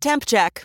[0.00, 0.64] Temp check.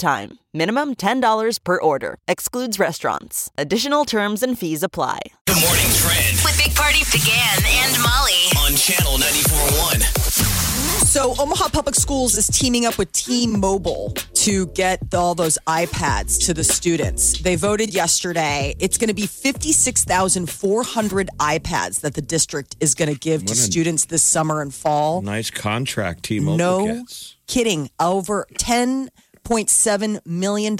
[0.00, 0.38] time.
[0.52, 2.18] Minimum $10 per order.
[2.26, 3.52] Excludes restaurants.
[3.56, 5.20] Additional terms and fees apply.
[5.46, 8.50] Good morning, Trend With Big Party DeGan and Molly.
[8.66, 10.02] on Channel 94.1.
[11.06, 16.54] So, Omaha Public Schools is teaming up with T-Mobile to get all those iPads to
[16.54, 17.40] the students.
[17.42, 18.76] They voted yesterday.
[18.78, 23.58] It's going to be 56,400 iPads that the district is going to give to What
[23.58, 25.20] a- students this summer and fall.
[25.22, 27.34] Nice contract, T-Mobile No gets.
[27.48, 27.90] kidding.
[27.98, 28.46] Over
[29.50, 30.74] $10.7 million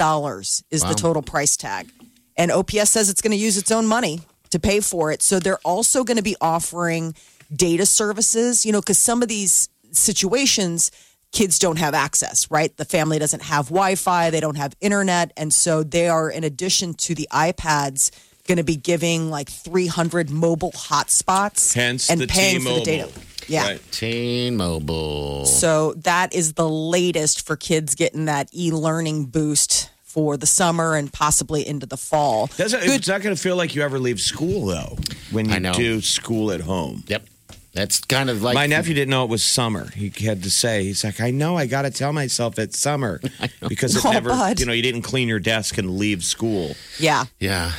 [0.71, 1.91] is the total price tag.
[2.37, 5.23] And OPS says it's going to use its own money to pay for it.
[5.23, 7.15] So they're also going to be offering
[7.55, 10.91] data services, you know, because some of these situations,
[11.33, 12.75] kids don't have access, right?
[12.77, 15.33] The family doesn't have Wi Fi, they don't have internet.
[15.37, 18.11] And so they are, in addition to the iPads,
[18.47, 23.11] going to be giving like 300 mobile hotspots Hence and paying for the data.
[23.51, 23.67] Yeah.
[23.67, 23.83] Right.
[23.93, 25.45] T-Mobile.
[25.47, 31.13] So that is the latest for kids getting that e-learning boost for the summer and
[31.13, 32.49] possibly into the fall.
[32.57, 34.97] Doesn't, it's not going to feel like you ever leave school though
[35.31, 35.73] when you I know.
[35.73, 37.05] do school at home.
[37.07, 37.27] Yep.
[37.73, 39.89] That's kind of like My nephew didn't know it was summer.
[39.91, 43.21] He had to say, he's like, I know, I got to tell myself it's summer
[43.69, 44.59] because it Oh, never, bud.
[44.59, 46.75] you know, you didn't clean your desk and leave school.
[46.99, 47.27] Yeah.
[47.39, 47.73] Yeah.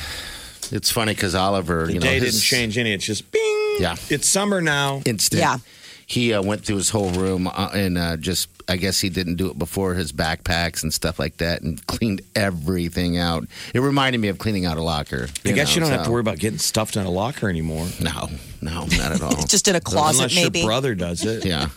[0.70, 2.92] It's funny because Oliver, The you know, day his didn't change any.
[2.94, 3.61] It's just bing.
[3.82, 3.96] Yeah.
[4.08, 5.02] It's summer now.
[5.04, 5.40] instant.
[5.40, 5.58] Yeah.
[6.06, 9.36] He uh, went through his whole room uh, and uh, just, I guess he didn't
[9.36, 13.44] do it before his backpacks and stuff like that and cleaned everything out.
[13.72, 15.28] It reminded me of cleaning out a locker.
[15.44, 17.86] I guess you don't have to worry about getting stuffed in a locker anymore.
[18.00, 18.28] No,
[18.60, 19.42] no, not at all.
[19.46, 20.58] Just in a closet, Unless maybe.
[20.60, 21.44] your brother does it.
[21.46, 21.68] yeah.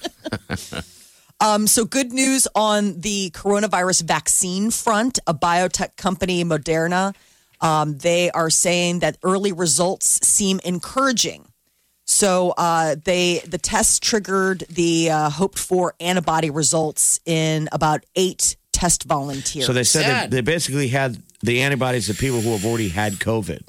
[1.39, 5.19] Um, so good news on the coronavirus vaccine front.
[5.27, 7.13] A biotech company, Moderna,
[7.61, 11.47] um, they are saying that early results seem encouraging.
[12.05, 18.55] So uh, they the test triggered the uh, hoped for antibody results in about eight
[18.71, 19.65] test volunteers.
[19.65, 20.31] So they said Sad.
[20.31, 23.61] they, they basically had the antibodies of people who have already had COVID.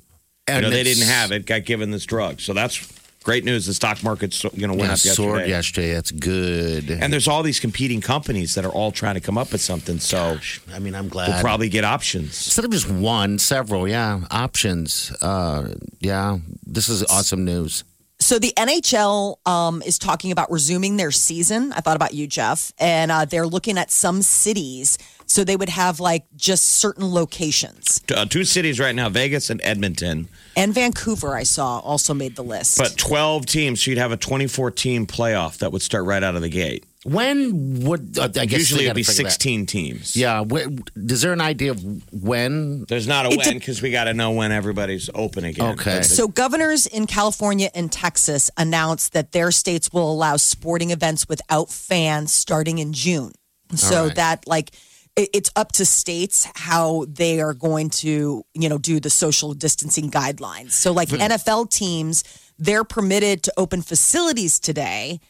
[0.49, 2.41] You know, they didn't have it, got given this drug.
[2.41, 2.93] So that's
[3.25, 3.67] great news.
[3.67, 5.89] The stock market's you know went Yeah, up soared yesterday.
[5.89, 5.95] yesterday.
[5.95, 6.91] That's good.
[6.91, 9.99] And there's all these competing companies that are all trying to come up with something.
[9.99, 10.39] So
[10.73, 11.31] I mean, I'm glad.
[11.31, 12.27] we'll probably get options.
[12.47, 15.11] Instead of just one, several, yeah, options.
[15.23, 17.83] Uh, yeah, this is awesome news.
[18.19, 21.73] So the NHL um, is talking about resuming their season.
[21.73, 24.97] I thought about you, Jeff, and uh, they're looking at some cities.
[25.27, 28.01] So they would have like just certain locations.
[28.15, 30.29] Uh, two cities right now, Vegas and Edmonton.
[30.57, 32.79] And Vancouver, I saw, also made the list.
[32.79, 36.37] But 12 teams, so you'd have a 24 team playoff that would start right out
[36.37, 36.86] of the gate.
[37.07, 40.17] When would uh, I guess Usually they it'd be gotta figure that- 16 teams.
[40.17, 41.81] Yeah, wh- is there an idea of
[42.13, 42.85] when?
[42.89, 45.75] There's not a It's a- win because we got to know when everybody's open again.
[45.79, 46.03] Okay.
[46.03, 51.71] so governors in California and Texas announced that their states will allow sporting events without
[51.71, 53.33] fans starting in June.
[53.75, 54.15] So right.
[54.17, 54.73] that like
[55.17, 59.55] it- it's up to states how they are going to, you know, do the social
[59.55, 60.73] distancing guidelines.
[60.73, 62.25] So like NFL teams,
[62.59, 65.21] they're permitted to open facilities today.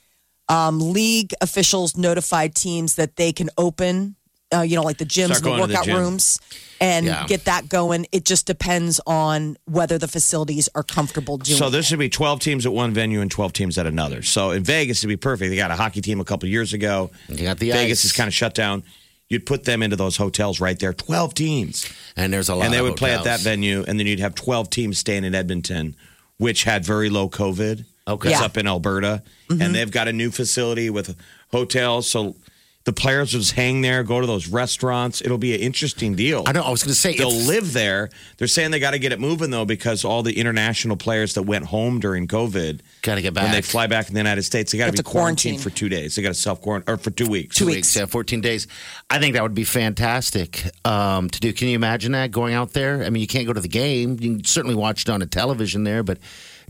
[0.48, 4.14] Um, league officials notified teams that they can open,
[4.54, 5.96] uh, you know, like the gyms, and the going to the workout gym.
[5.96, 6.38] rooms,
[6.80, 7.26] and Yeah.
[7.26, 8.06] get that going.
[8.12, 11.58] It just depends on whether the facilities are comfortable doing.
[11.58, 11.70] So it.
[11.70, 14.22] there should be 12 teams at one venue and 12 teams at another.
[14.22, 15.50] So in Vegas, it'd be perfect.
[15.50, 17.10] They got a hockey team a couple years ago.
[17.28, 18.04] You got the Vegas ice.
[18.04, 18.84] is kind of shut down.
[19.28, 21.84] You'd put them into those hotels right there, 12 teams.
[22.14, 22.66] and there's a lot.
[22.66, 23.84] and they of would play at that venue.
[23.88, 25.96] And then you'd have 12 teams staying in Edmonton,
[26.38, 27.84] which had very low COVID.
[28.08, 28.30] Okay.
[28.30, 28.44] It's Yeah.
[28.46, 29.22] up in Alberta.
[29.50, 31.16] And they've got a new facility with
[31.50, 32.08] hotels.
[32.10, 32.36] So
[32.84, 35.20] the players will just hang there, go to those restaurants.
[35.20, 36.44] It'll be an interesting deal.
[36.46, 36.62] I know.
[36.62, 38.10] I was going to say They'll live there.
[38.38, 41.42] They're saying they got to get it moving though because all the international players that
[41.42, 43.64] went home during COVID, Gotta get when they back.
[43.64, 45.70] fly back in the United States, they got to Have be to quarantined quarantine.
[45.72, 46.14] for two days.
[46.14, 47.56] They got to self quarantine or for two weeks.
[47.56, 47.96] Two weeks.
[47.96, 48.68] Yeah, 14 days.
[49.10, 51.52] I think that would be fantastic um, to do.
[51.52, 53.02] Can you imagine that going out there?
[53.02, 54.12] I mean, you can't go to the game.
[54.20, 56.18] You can certainly watch it on a television there, but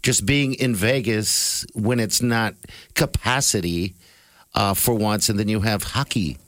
[0.02, 2.54] just being in Vegas when it's not
[2.94, 3.94] capacity
[4.54, 6.38] uh, for once, and then you have hockey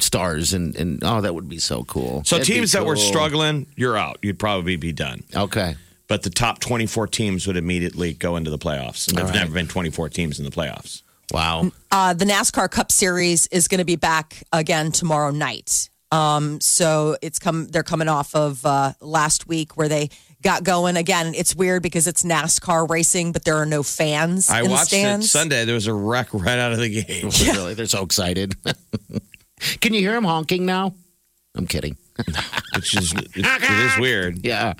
[0.00, 2.22] stars, and, and oh, that would be so cool.
[2.24, 4.18] So That'd be teams that were struggling, you're out.
[4.22, 5.22] You'd probably be done.
[5.34, 5.76] Okay.
[6.06, 9.08] But the top 24 teams would immediately go into the playoffs.
[9.08, 9.44] And All there's right.
[9.44, 11.02] never been 24 teams in the playoffs.
[11.32, 11.70] Wow.
[11.90, 15.88] Uh, the NASCAR Cup Series is going to be back again tomorrow night.
[16.12, 17.66] Um, so it's come.
[17.68, 20.10] They're coming off of uh, last week where they
[20.44, 21.34] got going again.
[21.34, 24.92] It's weird because it's NASCAR racing, but there are no fans I in the watched
[24.92, 25.22] it.
[25.24, 25.64] Sunday.
[25.64, 27.24] There was a wreck right out of the gate.
[27.54, 28.54] Really, they're so excited.
[29.80, 30.94] Can you hear him honking now?
[31.56, 31.96] I'm kidding.
[32.76, 34.44] Which is it, it is weird.
[34.44, 34.74] Yeah.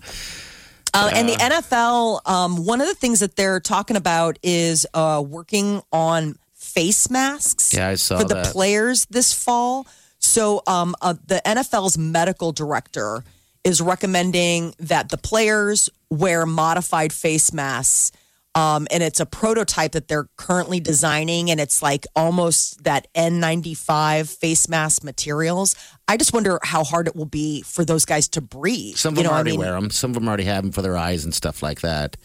[0.92, 5.22] Uh, and the NFL, um, one of the things that they're talking about is uh,
[5.26, 8.46] working on face masks Yeah, I saw for the that.
[8.52, 9.86] players this fall.
[10.20, 13.24] So um, uh, the NFL's medical director
[13.64, 18.12] is recommending that the players wear modified face masks.
[18.56, 24.28] Um, and it's a prototype that they're currently designing, and it's like almost that N95
[24.38, 25.74] face mask materials.
[26.06, 28.94] I just wonder how hard it will be for those guys to breathe.
[28.96, 29.90] Some of You them know, I already mean- wear them.
[29.90, 32.16] Some of them already have them for their eyes and stuff like that.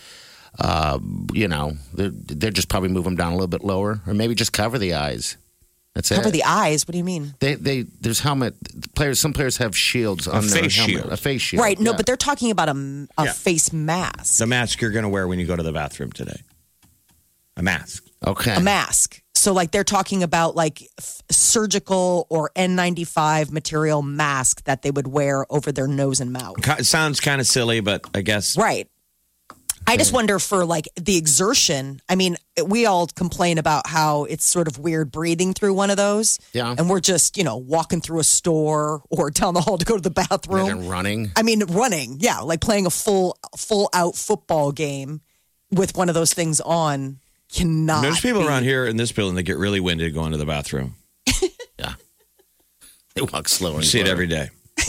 [0.59, 1.00] Uh,
[1.33, 4.35] you know, they're, they're just probably move them down a little bit lower, or maybe
[4.35, 5.35] just cover the eyes.
[5.95, 6.31] That's Cover it.
[6.31, 6.88] the eyes.
[6.88, 7.33] What do you mean?
[7.39, 8.56] They, they, there's helmet
[8.95, 9.19] players.
[9.19, 10.95] Some players have shields on their face helmet.
[10.95, 11.12] shield.
[11.12, 11.62] A face shield.
[11.63, 11.80] Right.
[11.80, 11.97] No, yeah.
[11.97, 13.31] but they're talking about a, a Yeah.
[13.33, 14.38] face mask.
[14.38, 16.41] The mask you're going to wear when you go to the bathroom today.
[17.57, 18.06] A mask.
[18.25, 18.56] okay.
[18.56, 19.21] A mask.
[19.36, 25.07] So, like, they're talking about like f- surgical or N95 material mask that they would
[25.07, 26.62] wear over their nose and mouth.
[26.62, 28.89] Ki- It sounds kind of silly, but I guess Right.
[29.89, 32.01] I just wonder for like the exertion.
[32.07, 35.97] I mean, we all complain about how it's sort of weird breathing through one of
[35.97, 36.39] those.
[36.53, 36.75] Yeah.
[36.77, 39.95] And we're just, you know, walking through a store or down the hall to go
[39.95, 40.69] to the bathroom.
[40.69, 41.31] And running.
[41.36, 45.21] I mean, running, yeah, like playing a full full out football game
[45.71, 47.19] with one of those things on
[47.51, 48.01] cannot.
[48.03, 50.45] There's people be- around here in this building that get really winded going to the
[50.45, 50.95] bathroom.
[51.80, 51.94] Yeah.
[53.15, 53.71] They walk slower.
[53.71, 54.50] You and see it every day.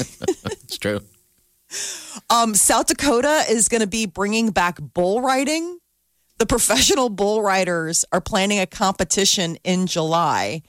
[0.70, 1.00] It's true.
[2.28, 5.78] Um, South Dakota is going to be bringing back bull riding.
[6.38, 10.62] The professional bull riders are planning a competition in July.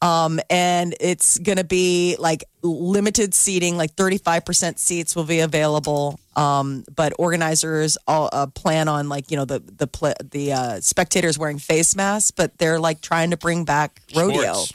[0.00, 6.20] Um, and it's going to be like limited seating, like 35% seats will be available.
[6.36, 10.80] Um, but organizers all, uh, plan on like, you know, the, the, pl- the, uh,
[10.80, 14.52] spectators wearing face masks, but they're like trying to bring back rodeo.
[14.52, 14.72] Sports.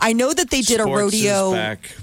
[0.00, 1.96] I know that they did a Sports is rodeo back.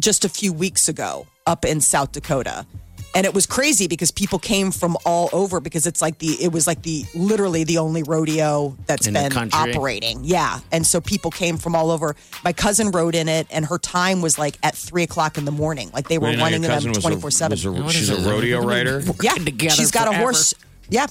[0.00, 2.66] just a few weeks ago up in South Dakota.
[3.16, 6.50] And it was crazy because people came from all over because it's like the it
[6.50, 9.56] was like the literally the only rodeo that's In the been country?
[9.70, 10.24] operating.
[10.24, 10.58] Yeah.
[10.72, 12.16] And so people came from all over.
[12.42, 15.52] My cousin rode in it and her time was like at three o'clock in the
[15.52, 15.90] morning.
[15.94, 17.50] Like they were Well, you know, running your them cousin was a- twenty four seven.
[17.52, 19.00] was a- What She's is a rodeo rider.
[19.22, 19.34] Yeah.
[19.34, 20.22] together She's got a forever.
[20.22, 20.54] horse.
[20.90, 21.06] Yeah.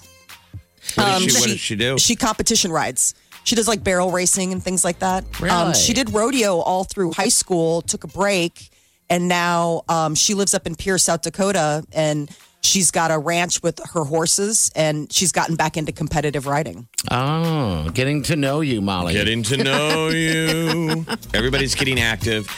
[0.95, 1.97] What, Um, does she, what she- does she do?
[1.97, 3.15] She competition rides.
[3.45, 5.23] She does like barrel racing and things like that.
[5.23, 5.73] Um, Really?
[5.75, 8.71] she did rodeo all through high school, took a break,
[9.13, 13.61] and now um, she lives up in Pierce, South Dakota, and she's got a ranch
[13.61, 16.87] with her horses, and she's gotten back into competitive riding.
[17.11, 19.13] Oh, getting to know you, Molly.
[19.13, 21.05] Getting to know you.
[21.33, 22.49] Everybody's getting active.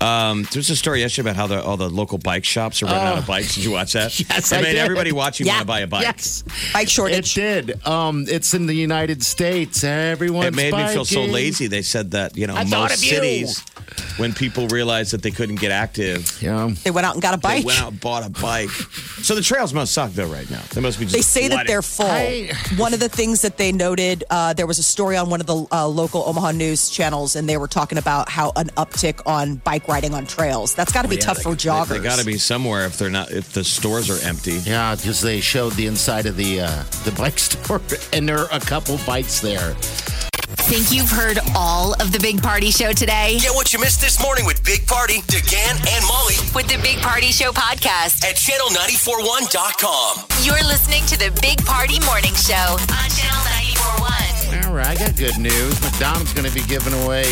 [0.00, 2.86] Um, there was a story yesterday about how the, all the local bike shops are
[2.86, 3.54] running out of bikes.
[3.56, 4.12] Did you watch that?
[4.20, 4.24] Oh.
[4.38, 4.78] Yes, it I made did.
[4.78, 5.54] everybody watching Yeah.
[5.54, 6.02] want to buy a bike.
[6.02, 7.18] Yes, Bike shortage.
[7.18, 7.66] it shortage.
[7.66, 7.86] did.
[7.86, 9.82] Um, it's in the United States.
[9.82, 11.66] Everyone's It made me feel so lazy.
[11.66, 13.10] They said that you know I most of you.
[13.10, 13.64] cities,
[14.18, 16.70] when people realized that they couldn't get active, Yeah.
[16.84, 17.60] They went out and got a bike.
[17.62, 18.70] they went out and bought a bike.
[19.22, 20.60] so the trails must suck though right now.
[20.74, 21.06] They must be.
[21.06, 22.06] Just They say that they're full.
[22.06, 25.40] I- one of the things that they noted, uh, there was a story on one
[25.40, 29.20] of the uh, local Omaha news channels, and they were talking about how an uptick
[29.26, 30.74] on bike riding on trails.
[30.74, 31.88] That's got to be tough for joggers.
[31.88, 34.58] They, got to be somewhere if they're not if the stores are empty.
[34.58, 37.80] Yeah, because they showed the inside of the uh, the bike store,
[38.12, 39.74] and there are a couple bikes there.
[40.68, 43.38] Think you've heard all of the Big Party Show today?
[43.40, 46.98] Get what you missed this morning with Big Party, DeGan, and Molly With the Big
[46.98, 48.22] Party Show podcast.
[48.22, 50.26] at channel941.com.
[50.44, 53.40] You're listening to the Big Party Morning Show on Channel
[53.96, 54.68] 941.
[54.68, 55.80] All right, I got good news.
[55.80, 57.24] McDonald's going to be giving away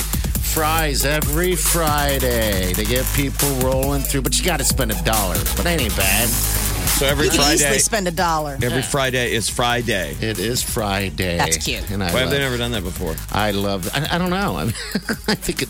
[0.57, 5.37] fries every Friday to get people rolling through, but you got to spend a dollar.
[5.57, 6.56] But that ain't bad.
[6.97, 8.57] So every You can easily Friday, spend a dollar.
[8.63, 10.17] every Friday is Friday.
[10.19, 11.37] It is Friday.
[11.37, 11.91] That's cute.
[11.91, 13.15] And I Why have love, they never done that before?
[13.31, 13.91] I love.
[13.95, 14.57] I, I don't know.
[14.57, 14.75] I, mean,
[15.29, 15.69] I think it.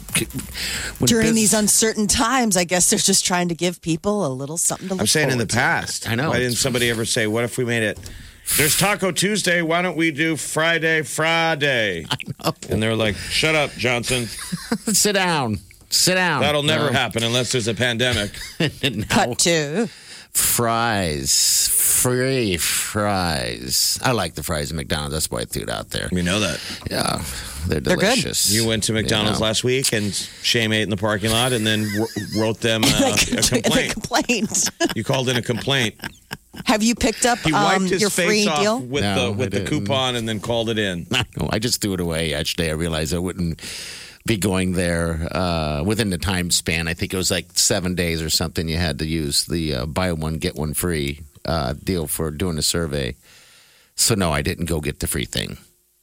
[1.01, 4.29] when During bus- these uncertain times, I guess they're just trying to give people a
[4.33, 5.03] little something to look at.
[5.03, 5.57] I'm saying in the forward to.
[5.57, 6.09] past.
[6.09, 6.31] I know.
[6.31, 7.99] Why didn't somebody ever say, "What if we made it?"
[8.57, 9.63] There's Taco Tuesday.
[9.63, 12.07] Why don't we do Friday, Friday?
[12.71, 14.27] And they're like, "Shut up, Johnson.
[14.95, 15.59] sit down.
[15.91, 16.43] Sit down.
[16.43, 16.93] That'll never No.
[16.93, 18.31] happen unless there's a pandemic."
[18.85, 19.89] And Cut to.
[20.37, 23.99] Fries, free fries.
[24.03, 25.13] I like the fries at McDonald's.
[25.15, 26.09] That's why I threw it out there.
[26.13, 26.61] We know that.
[26.91, 27.23] Yeah,
[27.67, 28.01] they're They're good.
[28.21, 28.51] delicious.
[28.53, 29.47] You went to McDonald's Yeah.
[29.47, 32.07] last week and Shame ate in the parking lot, and then w-
[32.41, 33.93] wrote them uh, a The complaint.
[33.93, 34.71] complaint.
[34.97, 35.95] You called in a complaint.
[36.65, 38.81] Have you picked up He wiped um, his your face free off deal?
[38.81, 39.69] with No, the with I the didn't.
[39.69, 41.07] coupon, and then called it in.
[41.13, 41.25] I.
[41.51, 42.71] I just threw it away yesterday.
[42.71, 43.61] I realized I wouldn't
[44.27, 46.89] be going there uh, within the time span.
[46.89, 48.69] I think it was like seven days or something.
[48.69, 52.59] You had to use the uh, buy one get one free uh, deal for doing
[52.59, 53.15] a survey.
[53.95, 55.57] So no, I didn't go get the free thing.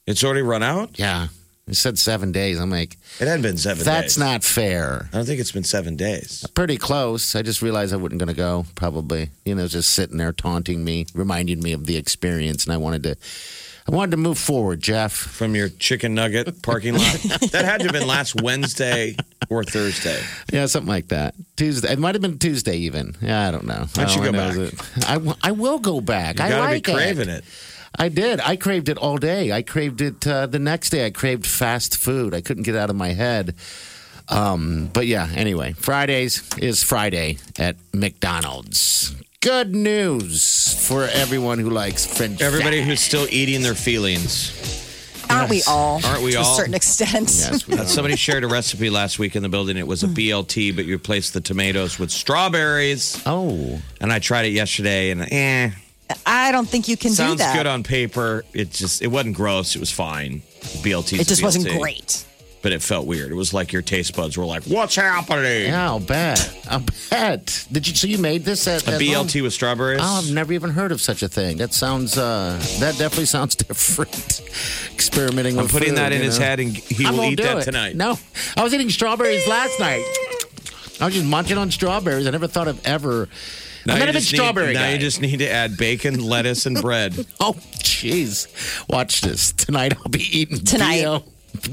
[0.07, 0.97] It's already run out.
[0.97, 1.27] Yeah,
[1.67, 2.59] it said seven days.
[2.59, 3.83] I'm like, It hadn't been seven.
[3.85, 4.17] that's days.
[4.17, 5.09] not fair.
[5.13, 6.45] I don't think it's been seven days.
[6.55, 7.35] Pretty close.
[7.35, 8.65] I just realized I wasn't going to go.
[8.75, 12.77] Probably, you know, just sitting there taunting me, reminding me of the experience, and I
[12.77, 13.15] wanted to,
[13.87, 15.11] I wanted to move forward, Jeff.
[15.11, 17.03] From your chicken nugget parking lot.
[17.51, 19.15] that had to have been last Wednesday
[19.49, 20.21] or Thursday.
[20.51, 21.35] Yeah, something like that.
[21.57, 21.91] Tuesday.
[21.91, 23.15] It might have been Tuesday, even.
[23.21, 23.85] Yeah, I don't know.
[23.93, 25.09] Why don't you go back?
[25.09, 26.39] I, w- I will go back.
[26.39, 27.43] You I like be craving it.
[27.97, 28.39] I did.
[28.39, 29.51] I craved it all day.
[29.51, 31.05] I craved it uh, the next day.
[31.05, 32.33] I craved fast food.
[32.33, 33.53] I couldn't get it out of my head.
[34.29, 39.13] Um, but yeah, anyway, Fridays is Friday at McDonald's.
[39.43, 42.87] Good news for everyone who likes French Everybody fries.
[42.87, 44.53] who's still eating their feelings.
[45.29, 45.99] Aren't we all?
[46.05, 46.53] Aren't we to all?
[46.53, 47.27] a certain extent?
[47.29, 49.75] Yes, we Uh, Somebody shared a recipe last week in the building.
[49.75, 53.21] It was a BLT, but you replaced the tomatoes with strawberries.
[53.25, 55.71] Oh, And I tried it yesterday, and eh,
[56.25, 57.53] I don't think you can do sounds that.
[57.53, 58.45] good on paper.
[58.53, 59.75] It just it wasn't gross.
[59.75, 60.41] It was fine.
[60.83, 61.19] BLT.
[61.19, 62.25] it just wasn't great.
[62.63, 63.31] But it felt weird.
[63.31, 66.57] It was like your taste buds were like, "What's happening?" yeah, I'll bet.
[66.69, 67.67] I'll bet.
[67.71, 67.93] Did you?
[67.93, 69.43] So you made this at, A at BLT home?
[69.43, 69.99] with strawberries.
[70.01, 71.57] Oh, I've never even heard of such a thing.
[71.57, 72.17] That sounds.
[72.17, 74.41] uh That definitely sounds different.
[74.93, 75.57] Experimenting.
[75.57, 76.45] I'm with putting food, that in his know?
[76.45, 77.63] head, and he I will eat that it.
[77.65, 77.95] tonight.
[77.95, 78.17] No,
[78.57, 80.05] I was eating strawberries last night.
[81.01, 82.27] I was just munching on strawberries.
[82.27, 83.27] I never thought of ever.
[83.85, 84.39] Now I'm you not a big just need-
[84.73, 84.93] Now guy.
[84.93, 87.13] you just need to add bacon, lettuce, and bread.
[87.41, 88.47] Oh, jeez.
[88.87, 89.51] Watch this.
[89.51, 91.03] Tonight I'll be eating Tonight.
[91.03, 91.17] BL,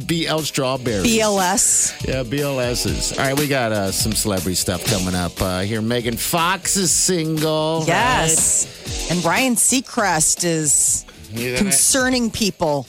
[0.07, 1.05] BL strawberries.
[1.07, 2.07] BLS.
[2.07, 3.19] Yeah, BLSs.
[3.19, 5.41] All right, we got uh, some celebrity stuff coming up.
[5.41, 7.85] Uh, here, Megan Fox is single.
[7.87, 9.11] Yes.
[9.11, 11.05] And Ryan Seacrest is
[11.35, 11.57] right?
[11.59, 12.87] concerning people.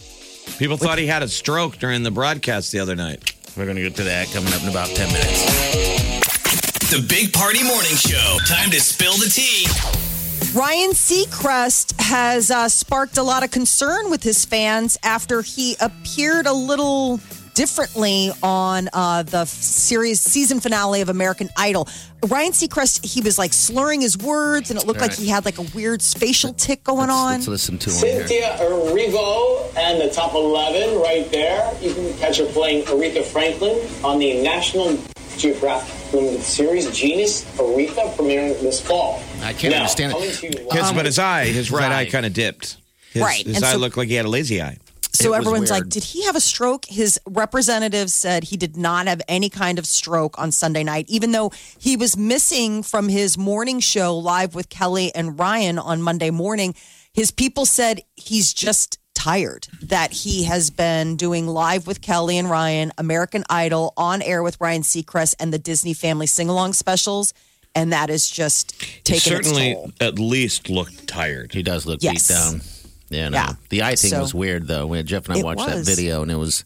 [0.58, 3.36] People thought he had a stroke during the broadcast the other night.
[3.58, 6.90] We're going to get to that coming up in about 10 minutes.
[6.92, 8.38] The Big Party Morning Show.
[8.48, 10.11] Time to spill the tea.
[10.54, 16.46] Ryan Seacrest has uh, sparked a lot of concern with his fans after he appeared
[16.46, 17.22] a little
[17.54, 21.88] differently on uh, the series season finale of American Idol.
[22.28, 25.20] Ryan Seacrest, he was like slurring his words, and it looked like Right.
[25.20, 27.34] he had like a weird facial tick going on.
[27.36, 27.96] Let's listen to him.
[27.96, 31.74] Cynthia Erivo and the top 11 right there.
[31.82, 34.98] You can catch her playing Aretha Franklin on the National
[35.38, 39.22] Geographic limited series Genius Aretha premiering this fall.
[39.42, 40.16] I can't Now, understand it.
[40.16, 42.06] coming His, live- but his eye, his right eye, eye.
[42.06, 42.78] kind of dipped.
[43.12, 44.78] His, Right, His and eye so- looked like he had a lazy eye.
[45.14, 46.86] So It everyone's like, did he have a stroke?
[46.86, 51.32] His representative said he did not have any kind of stroke on Sunday night, even
[51.34, 56.30] though he was missing from his morning show live with Kelly and Ryan on Monday
[56.32, 56.74] morning.
[57.14, 62.50] His people said he's just tired, that he has been doing live with Kelly and
[62.50, 67.34] Ryan, American Idol, on air with Ryan Seacrest, and the Disney Family sing along specials.
[67.76, 69.92] And that is just He taking its certainly toll.
[70.02, 71.54] at least looked tired.
[71.54, 72.28] He does look Yes.
[72.28, 72.62] beat down.
[73.10, 73.38] Yeah, no.
[73.38, 73.54] Yeah.
[73.70, 74.88] The eye thing So- was weird, though.
[74.88, 76.66] When Jeff and I It watched that video, and it was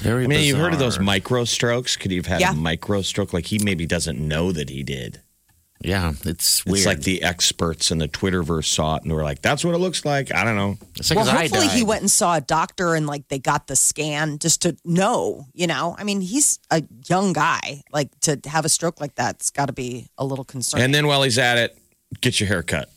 [0.00, 1.04] very I mean, you've heard of those bizarre.
[1.04, 1.96] micro strokes.
[1.96, 2.50] Could he have had Yeah.
[2.52, 3.32] a micro stroke?
[3.32, 5.20] Like he maybe doesn't know that he did.
[5.80, 6.78] Yeah, it's weird.
[6.78, 9.78] It's like the experts in the Twitterverse saw it and were like, "That's what it
[9.78, 10.78] looks like." I don't know.
[10.96, 13.76] It's like well, hopefully he went and saw a doctor and like they got the
[13.76, 15.94] scan just to know, you know.
[15.98, 17.82] I mean, he's a young guy.
[17.92, 20.86] Like to have a stroke like that's got to be a little concerning.
[20.86, 21.76] And then while he's at it,
[22.20, 22.88] get your hair cut.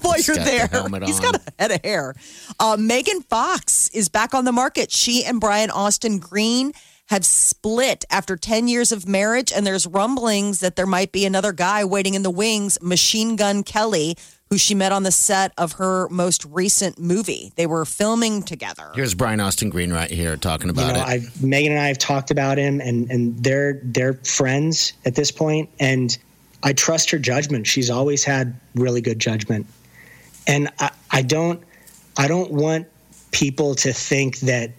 [0.00, 1.32] while He's you're got the there, helmet he's on.
[1.32, 2.14] got a head of hair.
[2.60, 4.92] Uh, Megan Fox is back on the market.
[4.92, 6.72] She and Brian Austin Green
[7.08, 11.52] have split after 10 years of marriage, and there's rumblings that there might be another
[11.52, 14.16] guy waiting in the wings, Machine Gun Kelly,
[14.50, 17.52] who she met on the set of her most recent movie.
[17.56, 18.90] They were filming together.
[18.94, 21.06] Here's Brian Austin Green right here talking you about know, it.
[21.06, 25.30] I've Megan and I have talked about him, and and they're they're friends at this
[25.30, 26.16] point, and
[26.62, 27.66] I trust her judgment.
[27.66, 29.66] She's always had really good judgment,
[30.46, 31.62] and I, I don't
[32.16, 32.86] I don't want
[33.32, 34.70] people to think that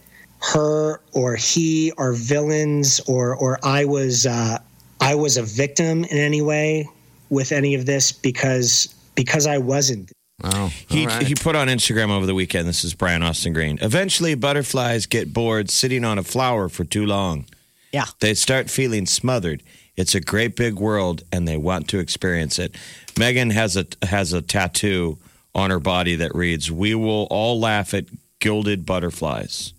[0.42, 4.58] her or he are villains or or I was uh,
[5.02, 6.88] I was a victim in any way
[7.30, 10.12] with any of this because because I wasn't.
[10.44, 11.28] oh, He all right.
[11.28, 12.68] he put on Instagram over the weekend.
[12.68, 13.78] This is Brian Austin Green.
[13.82, 17.46] Eventually, butterflies get bored sitting on a flower for too long.
[17.92, 18.06] Yeah.
[18.20, 19.64] They start feeling smothered.
[19.98, 22.76] It's a great big world, and they want to experience it.
[23.18, 25.18] Megan has a has a tattoo
[25.54, 28.06] on her body that reads, "We will all laugh at
[28.40, 29.74] gilded butterflies."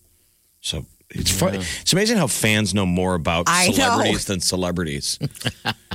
[0.61, 1.55] So it's fun.
[1.57, 3.73] It's amazing how fans know more about I know.
[3.75, 5.19] celebrities than celebrities.
[5.21, 5.26] you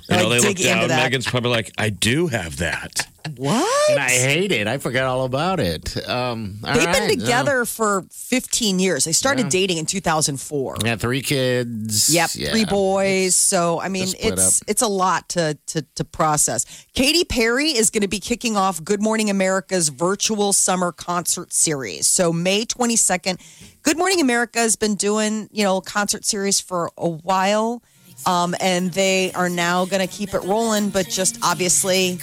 [0.10, 0.88] know, Like, they dig look down.
[0.90, 3.08] Megan's probably like, "I do have that."
[3.38, 3.90] What?
[3.92, 4.68] And I hate it.
[4.68, 5.98] I forgot all about it.
[6.08, 9.06] Um, all They've right, been together for 15 years.
[9.06, 9.50] They started Yeah.
[9.50, 10.78] dating in 2004.
[10.86, 12.10] Yeah, three kids.
[12.10, 12.52] Yep, Yeah.
[12.52, 13.36] three boys.
[13.36, 14.68] So I mean, it's up.
[14.68, 16.66] it's a lot to to to process.
[16.94, 22.08] Katy Perry is going to be kicking off Good Morning America's virtual summer concert series.
[22.08, 23.40] So May twenty second,
[23.82, 27.82] Good Morning America has been doing you know concert series for a while,
[28.26, 32.20] um, and they are now going to keep it rolling, but just obviously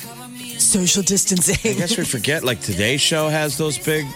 [0.58, 1.72] social distancing.
[1.72, 4.06] I guess we forget, like today's show has those big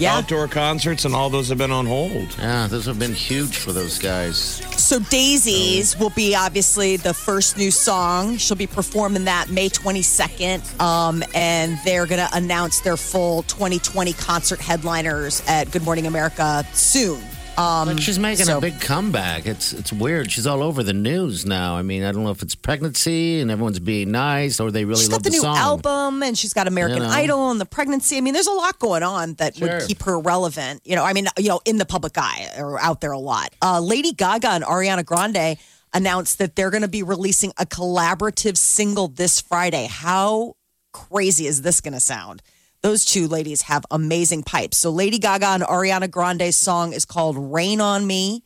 [0.00, 0.16] yeah.
[0.16, 2.36] outdoor concerts, and all those have been on hold.
[2.38, 4.38] Yeah, those have been huge for those guys.
[4.76, 8.36] So Daisies will be obviously the first new song.
[8.38, 10.80] She'll be performing that May 22nd.
[10.80, 16.64] Um, and they're going to announce their full 2020 concert headliners at Good Morning America
[16.72, 17.22] soon.
[17.60, 19.46] Um, But she's making so- a big comeback.
[19.46, 20.30] It's it's weird.
[20.32, 21.76] She's all over the news now.
[21.76, 25.00] I mean, I don't know if it's pregnancy and everyone's being nice or they really
[25.00, 25.56] She's love got the, new song.
[25.56, 27.14] album and she's got American You know?
[27.14, 28.16] Idol and the pregnancy.
[28.16, 29.68] I mean, there's a lot going on that Sure.
[29.78, 30.80] would keep her relevant.
[30.84, 33.52] You know, I mean, you know, in the public eye or out there a lot.
[33.62, 35.58] Uh, Lady Gaga and Ariana Grande
[35.92, 39.86] announced that they're going to be releasing a collaborative single this Friday.
[39.90, 40.54] How
[40.92, 42.42] crazy is this going to sound?
[42.82, 44.78] Those two ladies have amazing pipes.
[44.78, 48.42] So Lady Gaga and Ariana Grande's song is called Rain on Me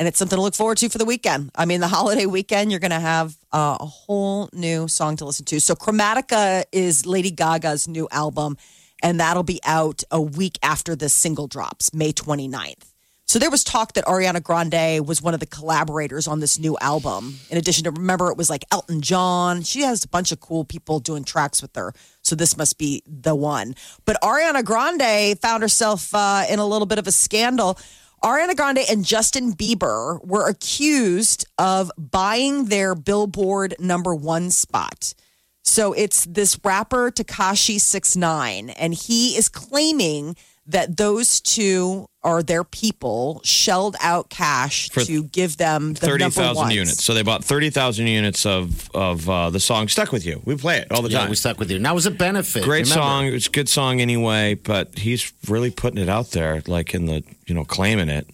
[0.00, 1.50] and it's something to look forward to for the weekend.
[1.54, 5.26] I mean, the holiday weekend, you're going to have uh, a whole new song to
[5.26, 5.60] listen to.
[5.60, 8.56] So, Chromatica is Lady Gaga's new album,
[9.02, 12.89] and that'll be out a week after the single drops, May 29th.
[13.30, 16.76] So, there was talk that Ariana Grande was one of the collaborators on this new
[16.80, 17.38] album.
[17.48, 19.62] In addition to, remember, it was like Elton John.
[19.62, 21.94] She has a bunch of cool people doing tracks with her.
[22.22, 23.76] So, this must be the one.
[24.04, 27.78] But Ariana Grande found herself uh, in a little bit of a scandal.
[28.24, 35.14] Ariana Grande and Justin Bieber were accused of buying their Billboard number one spot.
[35.62, 40.34] So it's this rapper Tekashi Six Nine, and he is claiming
[40.66, 46.24] that those two are their people shelled out cash For to give them the Thirty
[46.24, 46.74] number thousand ones.
[46.74, 47.02] units.
[47.04, 50.56] So they bought thirty thousand units of of uh, the song "Stuck with You." We
[50.56, 51.30] play it all the Yeah, time.
[51.30, 51.78] we stuck with you.
[51.78, 52.62] Now, was a benefit.
[52.64, 53.00] Great remember?
[53.02, 53.26] song.
[53.26, 57.24] It's a good song anyway, but he's really putting it out there, like in the
[57.46, 58.26] you know claiming it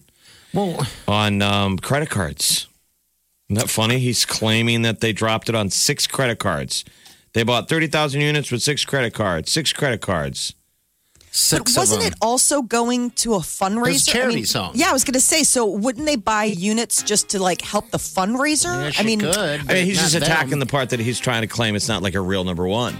[0.53, 2.67] Well, on um, credit cards.
[3.49, 3.99] Isn't that funny?
[3.99, 6.83] He's claiming that they dropped it on six credit cards.
[7.33, 9.49] They bought thirty thousand units with six credit cards.
[9.49, 10.53] Six credit cards.
[11.37, 13.93] Six But wasn't of it also going to a fundraiser?
[13.93, 14.71] It's a charity I mean, song.
[14.73, 15.43] Yeah, I was going to say.
[15.43, 18.93] So wouldn't they buy units just to like help the fundraiser?
[18.93, 20.23] Yeah, I mean, could, I mean, he's not just them.
[20.23, 22.97] attacking the part that he's trying to claim it's not like a real number one.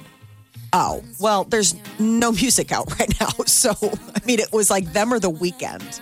[0.73, 3.29] Oh, well, there's no music out right now.
[3.45, 6.01] So, I mean, it was like them or the weekend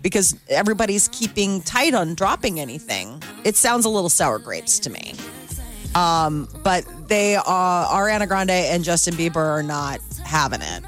[0.00, 3.22] because everybody's keeping tight on dropping anything.
[3.44, 5.14] It sounds a little sour grapes to me.
[5.94, 10.82] Um, but they are, Ariana Grande and Justin Bieber are not having it.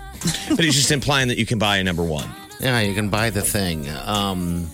[0.48, 2.28] But he's just implying that you can buy a number one.
[2.60, 3.86] Yeah, you can buy the thing.
[4.04, 4.68] Um,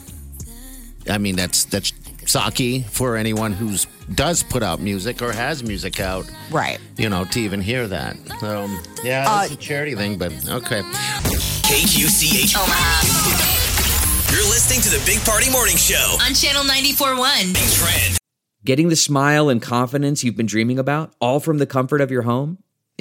[1.10, 1.92] I mean, that's that's
[2.26, 6.24] Saki for anyone who's does put out music or has music out.
[6.50, 6.78] Right.
[6.96, 8.16] You know, to even hear that.
[8.40, 8.68] So
[9.02, 10.82] yeah, Uh, it's a charity thing, but okay.
[10.82, 12.56] KQCH.
[12.56, 14.32] Omaha.
[14.32, 16.16] You're listening to the Big Party Morning Show.
[16.22, 17.54] On Channel 94.1.
[17.78, 18.18] Trend.
[18.64, 22.22] Getting the smile and confidence you've been dreaming about, all from the comfort of your
[22.22, 22.58] home,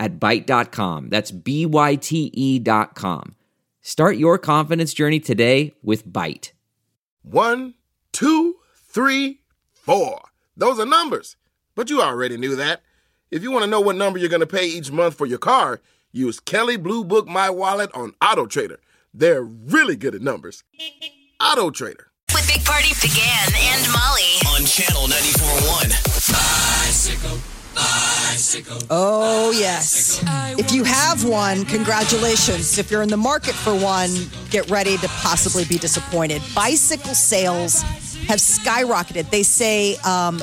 [0.00, 1.10] at Byte.com.
[1.10, 3.34] That's B-Y-T-E E dot com.
[3.80, 6.52] Start your confidence journey today with Byte.
[7.22, 7.74] One,
[8.12, 9.40] two, three,
[9.72, 10.20] four.
[10.56, 11.36] Those are numbers.
[11.74, 12.82] But you already knew that.
[13.30, 15.38] If you want to know what number you're going to pay each month for your
[15.38, 15.80] car,
[16.12, 18.80] use Kelley Blue Book My Wallet on Auto Trader.
[19.14, 20.64] They're really good at numbers.
[21.40, 22.08] Auto Trader.
[22.34, 24.38] With Big Party DeGan and Molly.
[24.48, 27.57] On Channel 94.1.
[28.90, 30.22] Oh, yes.
[30.58, 32.78] If you have one, congratulations.
[32.78, 34.10] If you're in the market for one,
[34.50, 36.42] get ready to possibly be disappointed.
[36.54, 37.82] Bicycle sales
[38.26, 39.30] have skyrocketed.
[39.30, 40.42] They say um,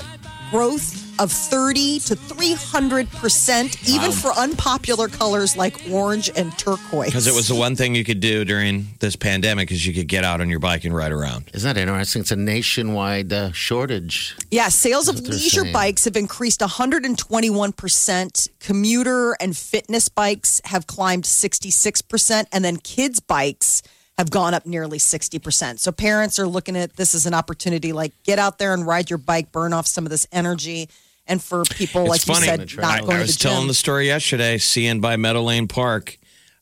[0.52, 7.08] growth of 30 to 300%, even for unpopular colors like orange and turquoise.
[7.08, 10.08] Because it was the one thing you could do during this pandemic is you could
[10.08, 11.50] get out on your bike and ride around.
[11.54, 12.22] Isn't that interesting?
[12.22, 14.36] It's a nationwide uh, shortage.
[14.52, 15.74] Yeah, sales of That's what leisure saying.
[15.74, 18.50] bikes have increased 121%.
[18.60, 22.46] Commuter and fitness bikes have climbed 66%.
[22.52, 23.82] And then kids' bikes
[24.18, 25.80] have gone up nearly 60%.
[25.80, 29.10] So parents are looking at this as an opportunity like, get out there and ride
[29.10, 30.90] your bike, burn off some of this energy.
[31.28, 32.42] And for people, like it's funny.
[32.42, 33.52] you said, not I, going I to was the gym.
[33.52, 36.18] telling the story yesterday, seeing by Meadow Lane Park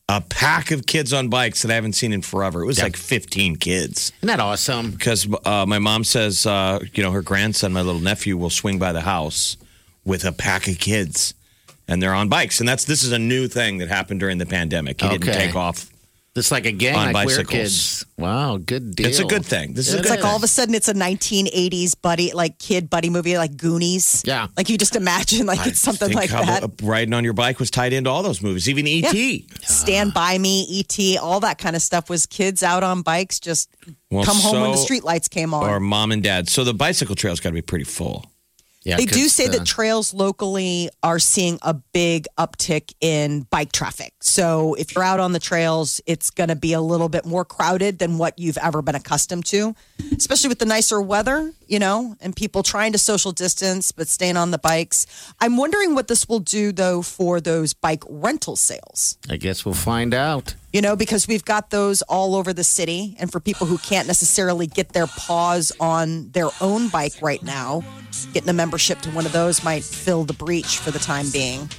[0.09, 2.61] a pack of kids on bikes that I haven't seen in forever.
[2.63, 4.11] It was like 15 kids.
[4.19, 4.91] Isn't that awesome?
[4.91, 8.79] Because uh, my mom says, uh, you know, her grandson, my little nephew, will swing
[8.79, 9.55] by the house
[10.05, 11.33] with a pack of kids,
[11.87, 12.59] and they're on bikes.
[12.59, 15.01] And that's this is a new thing that happened during the pandemic.
[15.01, 15.45] He didn't Okay.
[15.47, 15.89] take off.
[16.35, 17.47] It's like a gang, On like bicycles.
[17.47, 18.05] kids.
[18.17, 19.05] Wow, good deal.
[19.05, 19.75] It's a good thing.
[19.75, 22.57] This is a good It's like all of a sudden it's a 1980s buddy, like
[22.57, 24.23] kid buddy movie, like Goonies.
[24.25, 24.47] Yeah.
[24.57, 26.63] Like you just imagine like it's something think like that.
[26.63, 29.47] uh, riding on your bike was tied into all those movies, even E.T.
[29.61, 33.69] Stand by me, ET, all that kind of stuff was kids out on bikes just
[34.09, 35.69] Well, come home when the street lights came on.
[35.69, 36.49] Or mom and dad.
[36.49, 38.25] So the bicycle trail's got to be pretty full.
[38.83, 43.71] Yeah, they do say uh, that trails locally are seeing a big uptick in bike
[43.71, 44.12] traffic.
[44.25, 47.43] So if you're out on the trails, it's going to be a little bit more
[47.43, 49.75] crowded than what you've ever been accustomed to,
[50.15, 54.37] especially with the nicer weather, you know, and people trying to social distance but staying
[54.37, 55.05] on the bikes.
[55.41, 59.17] I'm wondering what this will do though for those bike rental sales.
[59.29, 60.55] I guess we'll find out.
[60.71, 63.17] You know, because we've got those all over the city.
[63.19, 67.83] And for people who can't necessarily get their paws on their own bike right now,
[68.31, 71.69] getting a membership to one of those might fill the breach for the time being.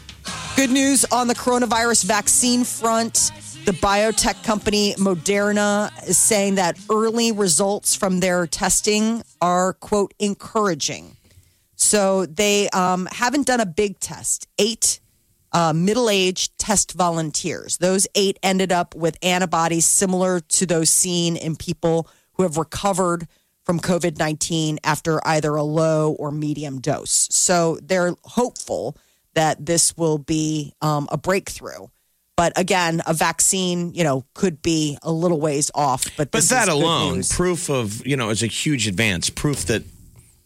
[0.57, 3.33] Good news on the coronavirus vaccine front.
[3.65, 11.17] The biotech company Moderna is saying that early results from their testing are, quote, encouraging.
[11.75, 14.47] So they um, haven't done a big test.
[14.57, 15.01] Eight
[15.53, 17.79] uh, middle aged test volunteers.
[17.79, 23.27] Those eight ended up with antibodies similar to those seen in people who have recovered
[23.65, 27.27] from COVID 19 after either a low or medium dose.
[27.33, 28.97] So they're hopeful
[29.35, 31.87] that this will be um, a breakthrough.
[32.37, 36.05] But again, a vaccine, you know, could be a little ways off.
[36.17, 39.31] But But this that alone, proof of, you know, is a huge advance.
[39.31, 39.85] Proof that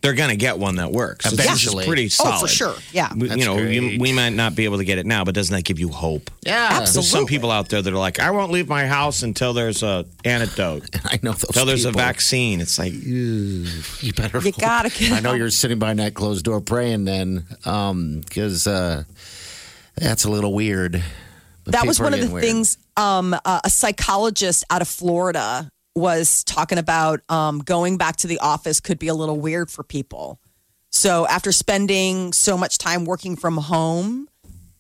[0.01, 1.25] they're going to get one that works.
[1.29, 1.87] So this is Eventually.
[1.87, 2.75] pretty Oh, for sure.
[2.93, 3.13] Yeah.
[3.17, 5.53] We- you know, you, we might not be able to get it now, but doesn't
[5.55, 6.31] that give you hope?
[6.43, 9.53] Yeah, There's some people out there that are like, I won't leave my house until
[9.55, 11.45] there's a antidote, I know those.
[11.45, 12.61] until there's a vaccine.
[12.61, 13.67] It's like, ew.
[14.01, 14.39] You better.
[14.39, 19.03] You gotta get I know you're sitting behind that closed door praying then, because uh,
[19.97, 21.03] that's a little weird.
[21.65, 22.45] But that was one of the weird.
[22.45, 28.27] things um, uh, a psychologist out of Florida was talking about um, going back to
[28.27, 30.41] the office could be a little weird for people.
[30.91, 34.29] So after spending so much time working from home,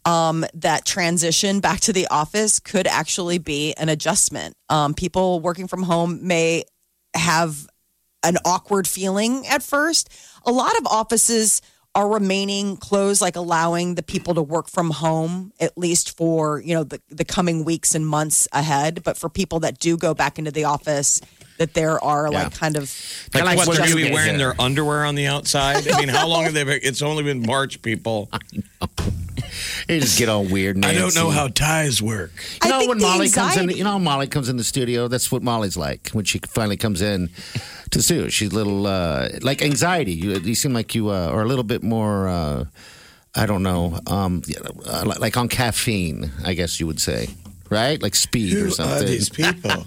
[0.04, 4.56] um, that transition back to the office could actually be an adjustment.
[4.70, 6.64] Um, people working from home may
[7.14, 7.66] have
[8.22, 10.08] an awkward feeling at first.
[10.46, 11.60] A lot of offices
[11.98, 16.72] are remaining closed, like allowing the people to work from home at least for you
[16.72, 19.02] know the, the coming weeks and months ahead.
[19.02, 21.20] But for people that do go back into the office,
[21.58, 22.94] that there are like kind of
[23.34, 25.88] Like, like what, what they're going to you be wearing their underwear on the outside?
[25.88, 26.78] I mean, how long have they been?
[26.84, 28.30] It's only been March, people.
[29.86, 30.76] They just get all weird.
[30.76, 30.96] Nancy.
[30.96, 32.32] I don't know how ties work.
[32.64, 35.08] You I know when the Molly comes in, you know Molly comes in the studio.
[35.08, 37.30] That's what Molly's like when she finally comes in
[37.90, 38.30] to Sue.
[38.30, 40.12] She's a little uh, like anxiety.
[40.12, 42.28] You, you seem like you uh, are a little bit more.
[42.28, 42.64] Uh,
[43.34, 44.42] I don't know, um,
[44.86, 46.32] uh, like on caffeine.
[46.44, 47.28] I guess you would say,
[47.70, 48.02] right?
[48.02, 49.20] Like speed or something.
[49.32, 49.84] people?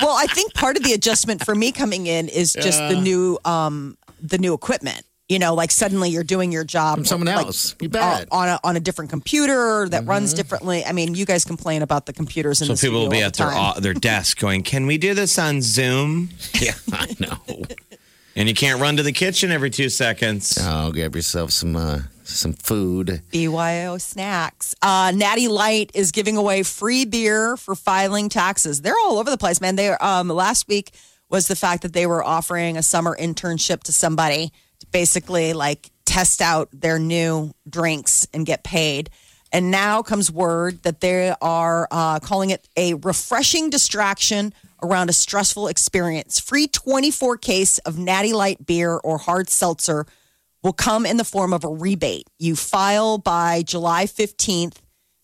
[0.00, 3.38] well, I think part of the adjustment for me coming in is just the new
[3.44, 5.04] um the new equipment.
[5.28, 7.76] You know, like suddenly you're doing your job From someone like, else.
[7.80, 8.28] You uh, bet.
[8.32, 10.86] on a on a different computer that runs differently.
[10.86, 13.34] I mean, you guys complain about the computers in So the people will be at
[13.34, 17.64] the their uh, their desk going, "Can we do this on Zoom?" yeah, I know.
[18.36, 20.56] And you can't run to the kitchen every two seconds.
[20.62, 23.20] Oh, grab yourself some uh, some food.
[23.30, 24.74] BYO snacks.
[24.80, 28.80] Uh, Natty Light is giving away free beer for filing taxes.
[28.80, 29.76] They're all over the place, man.
[29.76, 30.92] They um, last week
[31.28, 34.52] was the fact that they were offering a summer internship to somebody to
[34.90, 39.10] basically like test out their new drinks and get paid.
[39.52, 45.12] And now comes word that they are uh, calling it a refreshing distraction around a
[45.12, 46.38] stressful experience.
[46.38, 50.06] Free 24 case of Natty Light beer or hard seltzer
[50.62, 52.26] will come in the form of a rebate.
[52.38, 54.76] You file by July 15th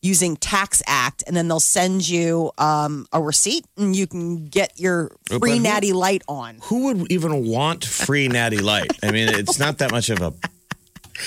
[0.05, 4.79] using Tax Act, and then they'll send you um, a receipt and you can get
[4.79, 6.59] your free who- Natty Light on.
[6.65, 8.91] Who would even want free Natty Light?
[9.03, 10.33] I mean, it's not that much of a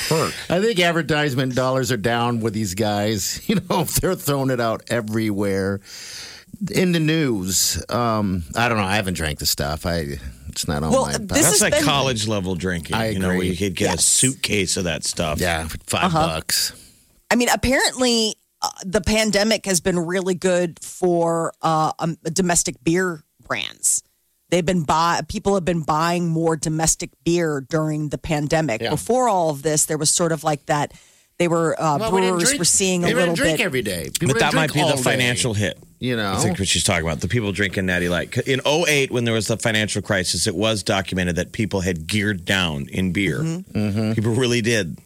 [0.10, 0.34] Perk.
[0.50, 3.42] I think advertisement dollars are down with these guys.
[3.50, 5.80] You know, they're throwing it out everywhere
[6.72, 7.82] in the news.
[7.90, 8.84] Um, I don't know.
[8.84, 9.86] I haven't drank the stuff.
[9.86, 11.14] I it's not on Well, my.
[11.18, 12.96] this That's like been- college level drinking.
[12.98, 13.50] I You know, where agree.
[13.52, 15.40] you could get a suitcase of that stuff.
[15.40, 16.28] yeah, 5 Uh-huh.
[16.28, 16.74] bucks.
[17.32, 23.24] I mean, apparently, uh, the pandemic has been really good for uh, um, domestic beer
[23.46, 24.04] brands.
[24.50, 28.82] They've been buy people have been buying more domestic beer during the pandemic.
[28.82, 28.90] Yeah.
[28.92, 30.94] Before all of this, there was sort of like that.
[31.38, 33.64] They were uh, Well, we brewers drink- were seeing a little didn't drink bit.
[33.66, 34.06] every day.
[34.06, 35.78] People But that might be the all day, financial hit.
[36.00, 37.20] You know, I think what she's talking about.
[37.22, 38.36] The people drinking Natty Light.
[38.48, 42.46] In 08, when there was the financial crisis, it was documented that people had geared
[42.46, 43.40] down in beer.
[43.40, 44.14] Mm-hmm.
[44.14, 44.98] People really did.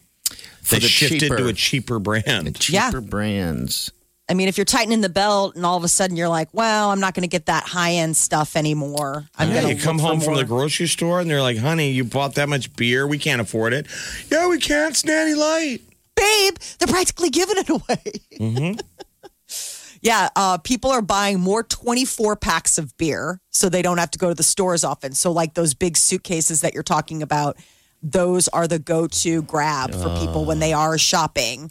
[0.62, 2.68] For They the shifted cheaper- to a cheaper brand.
[2.68, 2.86] Yeah.
[2.88, 3.90] cheaper brands.
[4.28, 6.90] I mean, if you're tightening the belt and all of a sudden you're like, "Well,
[6.90, 9.82] I'm not going to get that high end stuff anymore." I'm Yeah, going you to
[9.82, 13.06] come home from the grocery store and they're like, honey, you bought that much beer.
[13.06, 13.86] We can't afford it.
[14.30, 14.92] Yeah, we can't.
[14.92, 15.80] It's Natty Light.
[16.14, 18.76] babe, they're practically giving it away.
[20.02, 24.18] yeah, uh, people are buying more 24 packs of beer so they don't have to
[24.18, 25.12] go to the stores often.
[25.12, 27.56] So, like those big suitcases that you're talking about,
[28.02, 31.70] those are the go to grab for people when they are shopping.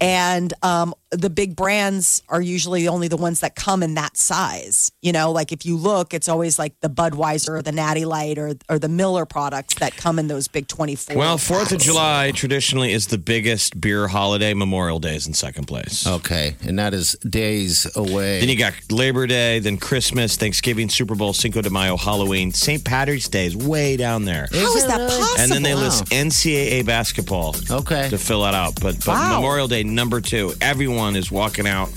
[0.00, 4.90] And um, the big brands are usually only the ones that come in that size.
[5.02, 8.38] You know, like if you look, it's always like the Budweiser or the Natty Light
[8.38, 11.16] or, or the Miller products that come in those big 24.
[11.16, 11.80] Well, 4th of.
[11.80, 14.54] July traditionally is the biggest beer holiday.
[14.54, 16.06] Memorial Day is in second place.
[16.06, 18.40] Okay, and that is days away.
[18.40, 22.52] Then you got Labor Day, then Christmas, Thanksgiving, Super Bowl, Cinco de Mayo, Halloween.
[22.52, 22.82] St.
[22.84, 24.48] Patrick's Day is way down there.
[24.50, 25.40] How is that possible?
[25.42, 25.80] And then they Wow.
[25.80, 28.08] list NCAA basketball Okay.
[28.08, 28.74] to fill that out.
[28.80, 29.34] But, but Wow.
[29.40, 31.88] Memorial Day, number two, everyone is walking out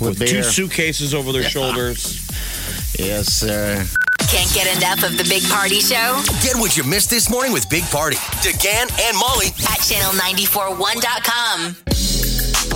[0.00, 2.26] with, two suitcases over their shoulders.
[2.98, 3.84] yes, sir.
[4.28, 7.68] Can't get enough of the Big Party Show Get what you missed this morning with
[7.68, 11.76] Big Party, DeGan and Molly at channel941.com.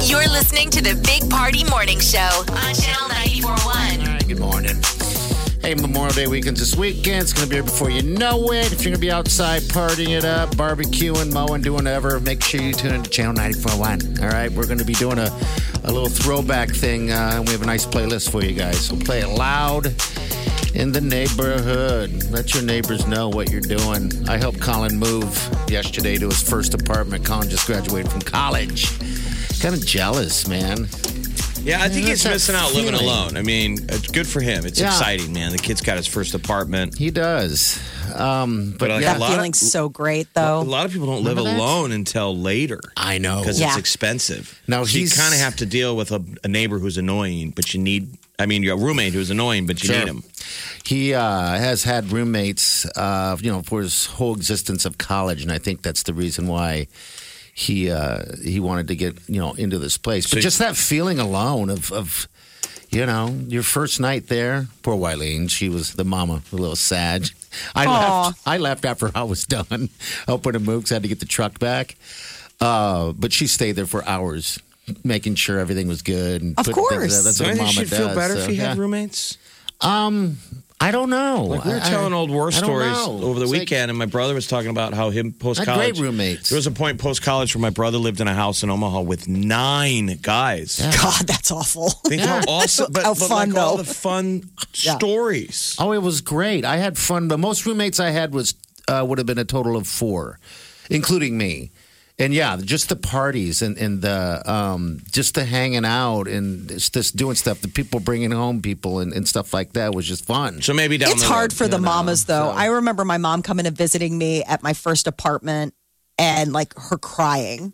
[0.08, 4.00] You're listening to the Big Party Morning Show on channel 941.
[4.00, 5.13] All right, good morning.
[5.64, 7.22] Hey, Memorial Day weekend's this weekend.
[7.22, 8.70] It's going to be here before you know it.
[8.70, 12.60] If you're going to be outside partying it up, barbecuing, mowing, doing whatever, make sure
[12.60, 14.22] you tune into Channel 941.
[14.22, 15.34] All right, we're going to be doing a,
[15.84, 17.10] a little throwback thing.
[17.10, 18.78] Uh, and we have a nice playlist for you guys.
[18.78, 19.86] So play it loud
[20.74, 22.24] in the neighborhood.
[22.30, 24.12] Let your neighbors know what you're doing.
[24.28, 25.32] I helped Colin move
[25.66, 27.24] yesterday to his first apartment.
[27.24, 28.98] Colin just graduated from college.
[29.60, 30.88] Kind of jealous, man.
[31.64, 33.06] Yeah, I think he's missing out living feeling.
[33.06, 33.36] alone.
[33.38, 34.66] I mean, it's good for him.
[34.66, 34.88] It's Yeah.
[34.88, 35.50] exciting, man.
[35.50, 36.98] The kid's got his first apartment.
[36.98, 37.78] He does.
[38.14, 40.60] Um, but But, uh, yeah, a That lot of- feeling's so great, though.
[40.60, 41.58] A lot of people don't live Remember that?
[41.58, 42.80] alone until later.
[42.98, 43.40] I know.
[43.40, 43.68] because Yeah.
[43.68, 44.60] it's expensive.
[44.68, 47.50] Now, so you he's- kind of have to deal with a, a neighbor who's annoying,
[47.56, 48.08] but you need.
[48.38, 49.98] I mean, you're roommate who's annoying, but you Sure.
[50.00, 50.22] need him.
[50.84, 51.22] He uh,
[51.56, 55.82] has had roommates, uh, you know, for his whole existence of college, and I think
[55.82, 56.88] that's the reason why
[57.54, 60.26] he uh, he wanted to get you know into this place.
[60.26, 62.28] But So- just that feeling alone of of
[62.90, 64.66] you know your first night there.
[64.82, 67.30] Poor Wileen, she was the mama, a little sad.
[67.74, 68.26] I Aw.
[68.26, 68.40] left.
[68.46, 69.88] I left after I was done
[70.26, 71.96] helping him move 'cause I had to get the truck back.
[72.60, 74.58] Uh, but she stayed there for hours.
[75.02, 76.42] Making sure everything was good.
[76.42, 76.90] And Of course.
[76.92, 77.22] together.
[77.22, 78.76] That's So what I a think mama she'd feel does, better if so, he had
[78.76, 79.38] roommates.
[79.80, 80.36] Um,
[80.80, 81.44] I don't know.
[81.44, 83.20] Like we were I- telling I- old war I stories know.
[83.22, 85.94] over the It's like- weekend, and my brother was talking about how him post college.
[85.94, 86.50] great roommates.
[86.50, 89.00] There was a point post college where my brother lived in a house in Omaha
[89.02, 90.80] with nine guys.
[91.00, 91.88] God, that's awful.
[92.06, 93.82] Think how awesome, but, How but fun, like all though.
[93.82, 95.76] the fun stories.
[95.78, 96.64] Oh, it was great.
[96.64, 97.28] I had fun.
[97.28, 98.54] The most roommates I had was
[98.88, 100.38] uh, would have been a total of four,
[100.90, 101.70] including me.
[102.18, 106.94] And yeah, just the parties and, and the um, just the hanging out and just,
[106.94, 107.60] just doing stuff.
[107.60, 110.62] The people bringing home people and, and stuff like that was just fun.
[110.62, 111.58] So maybe down it's the hard road.
[111.58, 112.50] for the know, mamas though.
[112.52, 115.74] so- I remember my mom coming and visiting me at my first apartment
[116.18, 117.72] and like her crying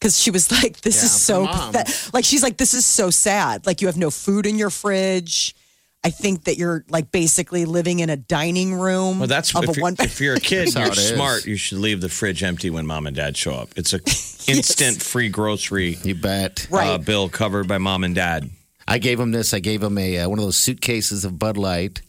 [0.00, 3.10] because she was like, "This Yeah, is so for like she's like, this is so
[3.10, 3.66] sad.
[3.66, 5.54] Like you have no food in your fridge.
[6.06, 9.70] I think that you're like basically living in a dining room Well, that's of if
[9.70, 9.96] a you're, one.
[9.98, 11.08] if you're a kid, you're it is.
[11.08, 11.46] smart.
[11.46, 13.70] You should leave the fridge empty when mom and dad show up.
[13.74, 13.96] It's a
[14.48, 16.68] instant free grocery You bet.
[16.70, 16.86] Right.
[16.90, 18.48] uh, bill covered by mom and dad.
[18.86, 19.52] I gave him this.
[19.52, 22.02] I gave him a uh, one of those suitcases of Bud Light,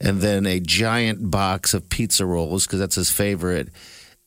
[0.00, 3.68] and then a giant box of pizza rolls because that's his favorite,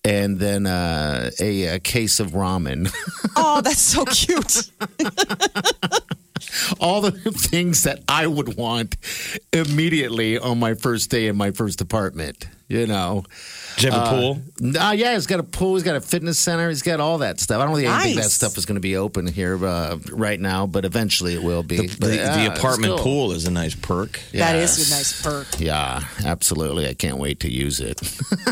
[0.06, 2.89] and then uh, a, a case of ramen.
[3.36, 4.72] oh, that's so cute.
[6.79, 8.95] All the things that I would want
[9.51, 12.47] immediately on my first day in my first apartment.
[12.69, 13.23] You know.
[13.75, 14.41] Does he have a pool?
[14.79, 15.75] Uh, yeah, he's got a pool.
[15.75, 16.69] He's got a fitness center.
[16.69, 17.60] He's got all that stuff.
[17.60, 20.65] I don't really think that stuff is going to be open here uh, right now,
[20.65, 21.77] but eventually it will be.
[21.77, 23.03] The, But, the, yeah, the apartment cool.
[23.03, 24.19] pool is a nice perk.
[24.32, 24.77] That Yes.
[24.79, 25.60] is a nice perk.
[25.60, 26.88] Yeah, absolutely.
[26.88, 27.99] I can't wait to use it.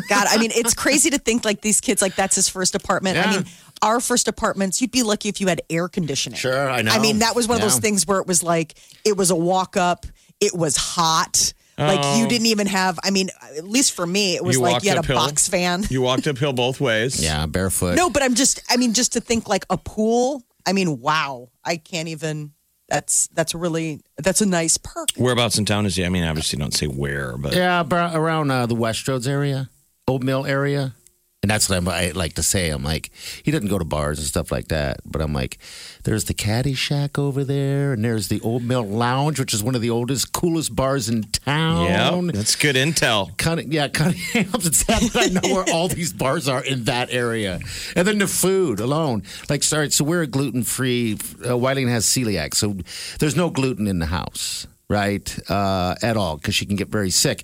[0.09, 3.17] God, I mean, it's crazy to think like these kids, like that's his first apartment.
[3.17, 3.45] I mean,
[3.81, 6.37] our first apartments, you'd be lucky if you had air conditioning.
[6.37, 6.91] Sure, I know.
[6.91, 9.35] I mean, that was one of those things where it was like, it was a
[9.35, 10.05] walk up,
[10.39, 11.53] it was hot.
[11.77, 14.73] Like you didn't even have, I mean, at least for me, it was You like
[14.73, 15.15] walked you had a uphill?
[15.15, 15.83] box fan.
[15.89, 17.23] You walked uphill both ways.
[17.23, 17.95] yeah, barefoot.
[17.95, 21.49] No, but I'm just, I mean, just to think like a pool, I mean, wow.
[21.65, 22.51] I can't even,
[22.87, 25.09] that's, that's really, that's a nice perk.
[25.17, 26.05] Whereabouts in town is he?
[26.05, 29.71] I mean, obviously, don't say where, but Yeah, bra- around uh, the Westroads area,
[30.07, 30.93] Old Mill area.
[31.43, 32.69] And that's what I'm, I like to say.
[32.69, 33.09] I'm like,
[33.41, 34.99] he doesn't go to bars and stuff like that.
[35.03, 35.57] But I'm like,
[36.03, 39.73] there's the Caddy Shack over there, and there's the Old Mill Lounge, which is one
[39.73, 41.85] of the oldest, coolest bars in town.
[41.85, 43.35] yeah, that's good intel.
[43.39, 44.67] Cunning, yeah, Cunningham's.
[44.71, 47.59] It's sad that I know where all these bars are in that area,
[47.95, 49.23] and then the food alone.
[49.49, 51.17] Like, sorry, so we're a gluten free.
[51.43, 52.75] Uh, Whiting has celiac, so
[53.17, 57.09] there's no gluten in the house, right, uh, at all, because she can get very
[57.09, 57.43] sick.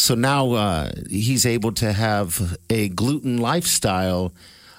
[0.00, 4.32] So now uh, he's able to have a gluten lifestyle.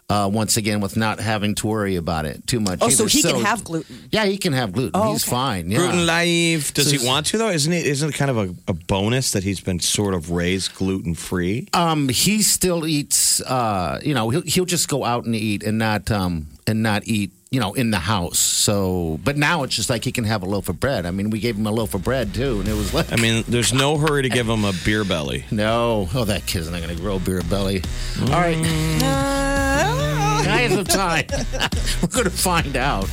[0.10, 2.80] Uh, once again, with not having to worry about it too much.
[2.82, 3.10] Oh, so either.
[3.10, 4.10] he can have gluten.
[4.12, 4.92] Yeah, he can have gluten.
[4.94, 5.32] Oh, he's okay.
[5.32, 5.72] fine.
[5.72, 5.78] Yeah.
[5.78, 6.74] Gluten live.
[6.74, 7.50] Does So he want to though?
[7.50, 7.86] Isn't it?
[7.86, 11.70] Isn't it kind of a, a bonus that he's been sort of raised gluten free?
[11.72, 13.42] Um, he still eats.
[13.42, 17.08] Uh, you know, he'll he'll just go out and eat and not um and not
[17.08, 17.32] eat.
[17.52, 18.40] You know, in the house.
[18.40, 21.06] So, but now it's just like he can have a loaf of bread.
[21.06, 23.12] I mean, we gave him a loaf of bread too, and it was like.
[23.12, 25.44] I mean, there's no hurry to give him a beer belly.
[25.52, 27.84] no, oh, that kid's not going to grow beer belly.
[28.22, 28.56] All right,
[30.48, 31.26] I have some time.
[32.02, 33.08] We're going to find out.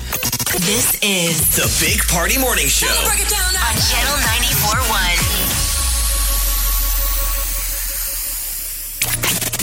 [0.60, 2.86] This is The Big Party Morning Show.
[2.86, 4.18] on Channel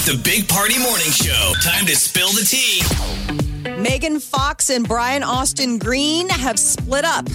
[0.03, 0.05] 94.1.
[0.05, 1.53] The Big Party Morning Show.
[1.63, 3.44] Time to spill the tea.
[3.77, 7.27] Megan Fox and Brian Austin Green have split up.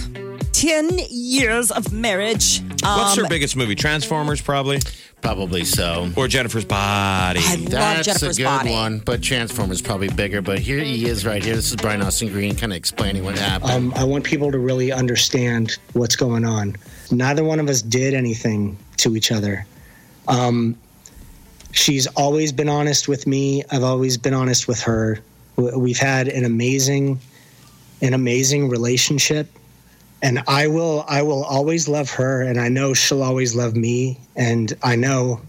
[0.53, 2.61] 10 years of marriage.
[2.83, 3.73] What's Um, her biggest movie?
[3.75, 4.79] Transformers, probably,
[5.21, 6.11] Probably so.
[6.15, 7.39] or Jennifer's Body.
[7.43, 8.71] I love That's Jennifer's a good body.
[8.71, 10.41] one, but Transformers probably bigger.
[10.41, 11.55] But here he is, right here.
[11.55, 13.71] This is Brian Austin Green, kind of explaining what happened.
[13.71, 16.75] Um, I want people to really understand what's going on.
[17.11, 19.65] Neither one of us did anything to each other.
[20.27, 20.75] Um,
[21.71, 23.63] she's always been honest with me.
[23.71, 25.19] I've always been honest with her.
[25.75, 27.19] We've had an amazing,
[28.01, 29.47] an amazing relationship,
[30.21, 34.19] and I will, I will always love her, and I know she'll always love me,
[34.35, 35.41] and I know,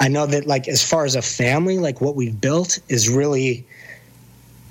[0.00, 3.66] I know that like as far as a family, like what we've built is really,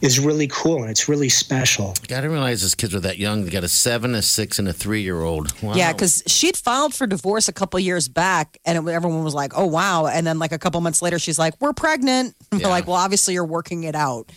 [0.03, 1.93] is really cool and it's really special.
[2.03, 3.45] I didn't realize these kids were that young.
[3.45, 5.63] They got a seven, a six, and a three-year-old.
[5.63, 5.75] Wow.
[5.75, 9.53] Yeah, because she'd filed for divorce a couple years back, and it, everyone was like,
[9.55, 12.85] "Oh wow!" And then like a couple months later, she's like, "We're pregnant." They're like,
[12.85, 14.29] "Well, obviously you're working it out,"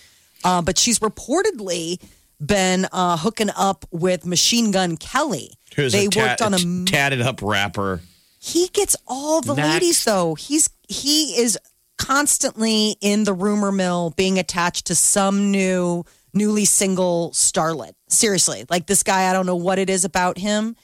[0.44, 2.00] uh, but she's reportedly
[2.40, 5.50] been uh, hooking up with Machine Gun Kelly.
[5.74, 8.02] Who's they a worked on a tatted up rapper.
[8.38, 9.68] He gets all the Next.
[9.68, 10.37] ladies though.
[10.37, 11.59] He's he is
[12.07, 17.92] constantly in the rumor mill, being attached to some new, newly single starlet.
[18.09, 20.77] Seriously, like this guy, I don't know what it is about him.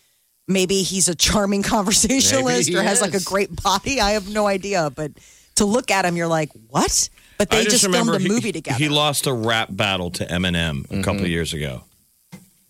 [0.48, 4.00] Maybe he's a charming conversationalist or he has like a great body.
[4.00, 5.12] I have no idea, but
[5.56, 7.08] to look at him, you're like, what?
[7.38, 8.78] But they I just, filmed a he- movie together.
[8.78, 11.02] He lost a rap battle to Eminem a mm-hmm.
[11.02, 11.84] couple of years ago.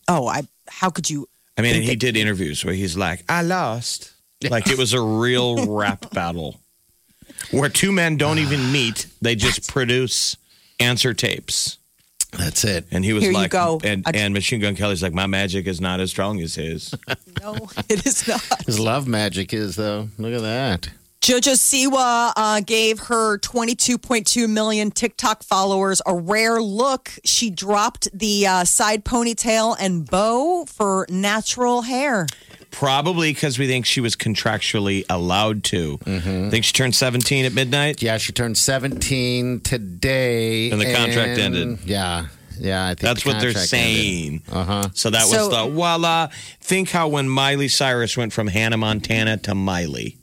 [0.09, 0.43] oh, I.
[0.69, 1.27] How could you?
[1.59, 4.13] I mean, think he that- did interviews where he's like, "I lost,"
[4.51, 6.62] like it was a real rap battle
[7.51, 10.37] where two men don't even meet; they just produce
[10.81, 11.79] answer tapes.
[12.37, 12.87] That's it.
[12.91, 13.79] And he was Here you like, go.
[13.85, 16.95] And, I- and Machine Gun Kelly's like, "My magic is not as strong as his."
[17.43, 17.57] No,
[17.89, 18.41] it is not.
[18.67, 20.09] His love magic is though.
[20.17, 20.89] Look at that.
[21.21, 27.11] Jojo Siwa uh, gave her 22.2 million TikTok followers a rare look.
[27.25, 32.27] She dropped the uh, side ponytail and bow for natural hair.
[32.73, 35.99] Probably because we think she was contractually allowed to.
[35.99, 36.51] Mm-hmm.
[36.51, 38.03] Think she turned seventeen at midnight.
[38.03, 40.71] Yeah, she turned 17 today.
[40.71, 41.79] And the contract ended.
[41.85, 42.27] Yeah.
[42.59, 44.43] Yeah, I think That's the what they're saying.
[44.51, 44.89] Uh huh.
[44.95, 46.29] So that So- was the voila.
[46.61, 50.17] Think how when Miley Cyrus went from Hannah Montana to Miley.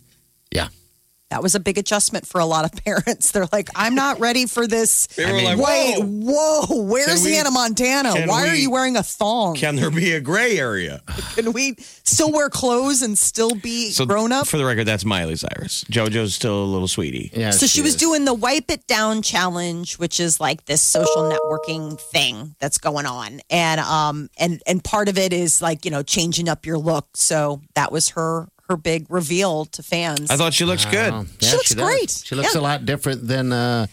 [1.32, 1.38] Yeah.
[1.38, 3.32] That was a big adjustment for a lot of parents.
[3.32, 5.08] They're like, I'm not ready for this.
[5.08, 8.14] They were like, Wait, "Whoa, whoa, where's we- Hannah Montana?
[8.14, 9.56] can Why are you wearing a thong?
[9.56, 11.02] can there be a gray area?
[11.36, 14.48] Can we still wear clothes and still be So grown up?
[14.48, 15.84] For the record, that's Miley Cyrus.
[15.86, 17.32] JoJo's still a little sweetie.
[17.34, 17.52] Yeah.
[17.52, 18.00] So she was is.
[18.00, 23.06] doing the wipe it down challenge, which is like this social networking thing that's going
[23.06, 26.78] on, and um and and part of it is like you know changing up your
[26.78, 27.08] look.
[27.16, 30.30] So that was her her big reveal to fans.
[30.30, 31.12] I thought she looks good.
[31.12, 31.86] Oh, She looks does.
[31.86, 32.22] great.
[32.24, 32.62] She looks Yeah.
[32.62, 33.88] a lot different than uh,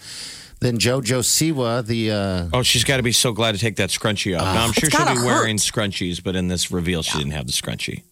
[0.61, 1.85] than JoJo Siwa.
[1.85, 4.55] The uh, Oh, she's got to be so glad to take that scrunchie off.
[4.55, 7.47] now, I'm sure she'll gotta be wearing scrunchies, but in this reveal, she didn't have
[7.47, 8.03] the scrunchie.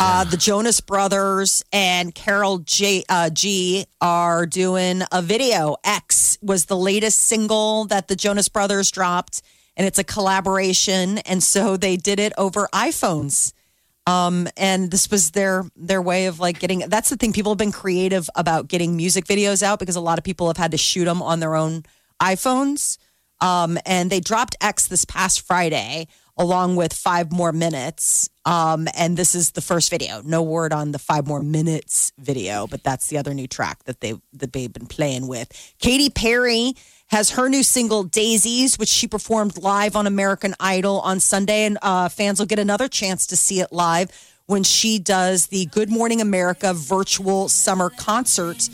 [0.00, 5.76] Uh, the Jonas Brothers and Karol J, uh, G are doing a video.
[5.84, 9.40] X was the latest single that the Jonas Brothers dropped,
[9.76, 11.18] and it's a collaboration.
[11.18, 13.52] And so they did it over iPhones.
[14.06, 16.80] Um, and this was their their way of like getting.
[16.80, 17.32] That's the thing.
[17.32, 20.58] People have been creative about getting music videos out because a lot of people have
[20.58, 21.84] had to shoot them on their own
[22.22, 22.98] iPhones.
[23.40, 28.28] Um, and they dropped X this past Friday along with five more minutes.
[28.44, 30.20] Um, and this is the first video.
[30.22, 34.00] No word on the five more minutes video, but that's the other new track that
[34.00, 35.48] they that they've been playing with.
[35.78, 36.74] Katy Perry
[37.08, 41.78] has her new single Daisies, which she performed live on American Idol on Sunday, and
[41.82, 44.10] uh, fans will get another chance to see it live
[44.46, 48.68] when she does the Good Morning America virtual summer concert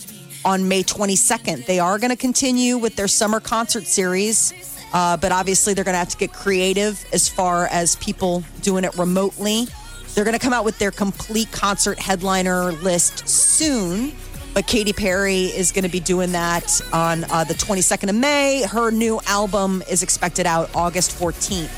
[0.44, 1.66] on May 22nd.
[1.66, 4.52] They are going to continue with their summer concert series,
[4.92, 8.84] uh, but obviously they're going to have to get creative as far as people doing
[8.84, 9.66] it remotely.
[10.14, 14.12] They're going to come out with their complete concert headliner list soon.
[14.52, 18.62] But Katy Perry is going to be doing that on uh, the 22nd of May.
[18.62, 21.70] Her new album is expected out August 14th.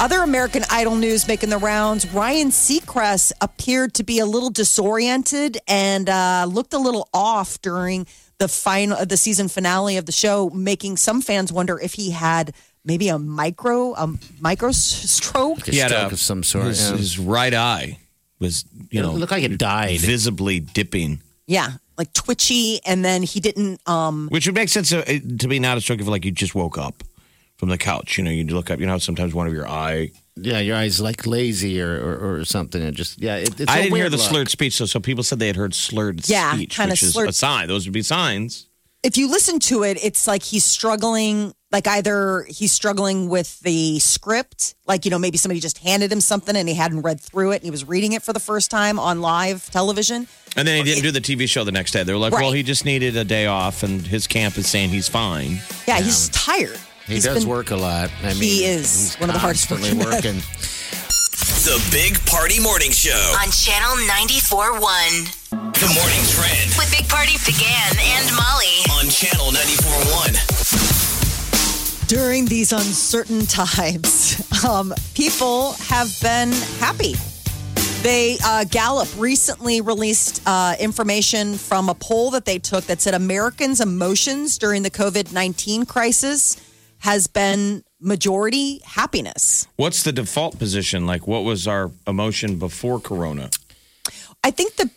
[0.00, 2.08] Other American Idol news making the rounds.
[2.12, 8.06] Ryan Seacrest appeared to be a little disoriented and uh, looked a little off during
[8.38, 12.52] the final, the season finale of the show, making some fans wonder if he had
[12.84, 15.68] maybe a micro, a micro s- stroke.
[15.68, 16.64] a stroke of some sort.
[16.68, 16.96] His, yeah.
[16.96, 17.98] his right eye
[18.40, 20.00] was, you It know, looked like it died.
[20.00, 21.20] visibly dipping,
[21.52, 23.80] Yeah, like twitchy, and then he didn't.
[23.88, 25.02] Um, which would make sense uh,
[25.38, 27.02] to be not a stroke if like you just woke up
[27.58, 28.16] from the couch.
[28.16, 28.80] You know, you look up.
[28.80, 30.10] You know, how sometimes one of your eye.
[30.36, 32.80] yeah, your eyes like lazy or, or, or something.
[32.82, 33.36] It just yeah.
[33.36, 34.26] It, it's I a didn't hear the look.
[34.30, 37.12] slurred speech, so so people said they had heard slurred Yeah, speech, kinda which is
[37.12, 37.68] slurred- a sign.
[37.68, 38.66] Those would be signs.
[39.02, 41.54] If you listen to it, it's like he's struggling.
[41.72, 46.20] Like either he's struggling with the script, like you know maybe somebody just handed him
[46.20, 48.70] something and he hadn't read through it and he was reading it for the first
[48.70, 50.28] time on live television.
[50.54, 52.02] And then he didn't do the TV show the next day.
[52.02, 52.42] They were like, Right.
[52.42, 55.60] well, he just needed a day off, and his camp is saying he's fine.
[55.88, 56.78] Yeah, he's tired.
[57.06, 58.10] He He's does been- work a lot.
[58.22, 60.42] I mean, He is one of the hardest working working.
[61.42, 63.34] The Big Party Morning Show.
[63.42, 68.84] On Channel 94.1 The morning trend with Big Party DeGan and Molly.
[68.92, 72.08] on Channel 94.1.
[72.08, 77.14] During these uncertain times, um, people have been happy.
[78.02, 83.14] They uh, Gallup recently released uh, information from a poll that they took that said
[83.14, 86.56] Americans' emotions during the COVID nineteen crisis
[86.98, 89.66] has been majority happiness.
[89.76, 91.06] What's the default position?
[91.06, 93.50] Like, what was our emotion before Corona?
[94.44, 94.90] I think the,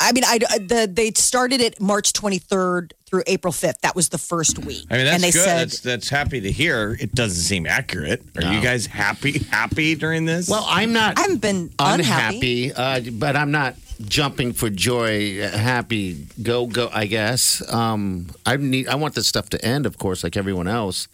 [0.00, 3.80] I mean, I the they started it March twenty third through April fifth.
[3.82, 4.84] That was the first week.
[4.90, 5.44] I mean, that's and they good.
[5.44, 6.96] said that's, that's happy to hear.
[7.00, 8.22] It doesn't seem accurate.
[8.36, 8.50] Are No.
[8.50, 10.48] you guys happy happy during this?
[10.48, 11.18] Well, I'm not.
[11.18, 12.70] I haven't been unhappy.
[12.70, 15.40] unhappy, uh, but I'm not jumping for joy.
[15.42, 16.88] uh, Happy, go go.
[16.92, 17.62] I guess.
[17.72, 18.88] Um, I need.
[18.88, 21.06] I want this stuff to end, of course, like everyone else.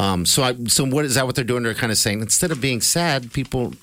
[0.00, 1.26] Um, so, I, so what is that?
[1.26, 1.62] What they're doing?
[1.62, 3.74] They're kind of saying instead of being sad, people.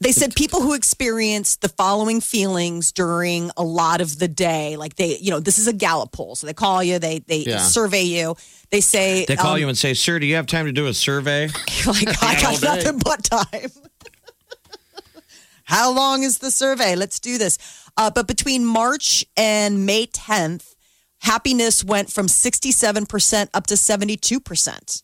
[0.00, 4.96] They said people who experience the following feelings during a lot of the day, like
[4.96, 7.58] they, you know, this is a Gallup poll, so they call you, they they Yeah.
[7.58, 8.36] survey you,
[8.70, 10.86] they say they call um, you and say, "Sir, do you have time to do
[10.86, 11.48] a survey?"
[11.86, 12.66] like I all got day.
[12.84, 13.70] nothing but time.
[15.64, 16.94] How long is the survey?
[16.96, 17.58] Let's do this.
[17.96, 20.74] Uh, but between March and May 10th,
[21.20, 25.02] happiness went from 67% up to 72%.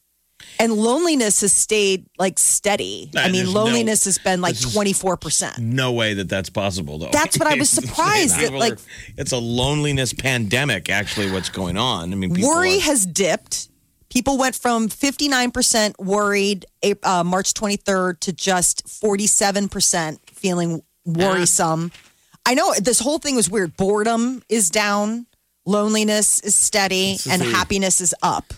[0.60, 3.10] And loneliness has stayed like steady.
[3.14, 5.58] Nah, I mean, there's no- loneliness has been like 24%.
[5.58, 7.10] No way that that's possible, though.
[7.12, 8.78] That's what I was surprised that, like- are-
[9.16, 10.88] it's a loneliness pandemic.
[10.90, 12.12] Actually, what's going on?
[12.12, 13.68] I mean, people Worry are- has dipped.
[14.10, 16.64] People went from 59% worried
[17.02, 21.92] uh, March 23rd to just 47% feeling worrisome.
[22.46, 23.76] I know this whole thing was weird.
[23.76, 25.26] Boredom is down,
[25.66, 28.54] loneliness is steady, is and the- happiness is up.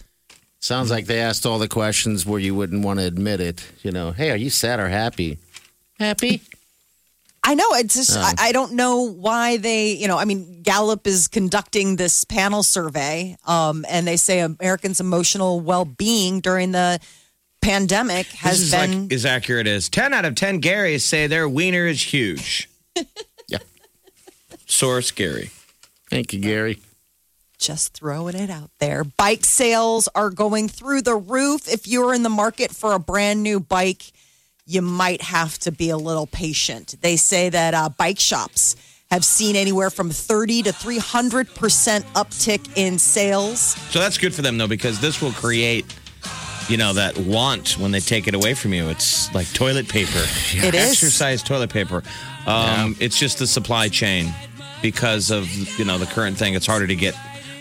[0.61, 3.65] Sounds like they asked all the questions where you wouldn't want to admit it.
[3.83, 5.39] You know, hey, are you sad or happy?
[5.99, 6.43] Happy.
[7.43, 7.65] I know.
[7.73, 11.97] It's just, I, I don't know why they, you know, I mean, Gallup is conducting
[11.97, 17.01] this panel survey, um, and they say Americans' emotional well being during the
[17.63, 19.03] pandemic This has is been.
[19.05, 22.69] like as accurate as ten out of ten Garys say their wiener is huge.
[23.49, 23.59] Yeah.
[24.67, 25.51] Source Gary.
[26.11, 26.79] Thank you, Gary.
[27.61, 29.05] Just throwing it out there.
[29.05, 31.69] Bike sales are going through the roof.
[31.69, 34.13] If you're in the market for a brand new bike,
[34.67, 36.97] you might have to be a little patient.
[37.01, 38.77] They say that uh, bike shops
[39.11, 41.45] have seen anywhere from 30 to 300%
[42.15, 43.61] uptick in sales.
[43.91, 45.85] So that's good for them though, because this will create,
[46.69, 48.89] you know, that want when they take it away from you.
[48.89, 50.23] It's like toilet paper.
[50.53, 50.93] It is.
[50.93, 52.03] Exercise toilet paper.
[52.47, 54.33] Um, It's just the supply chain
[54.81, 55.47] because of
[55.79, 56.55] you know the current thing.
[56.55, 57.15] It's harder to get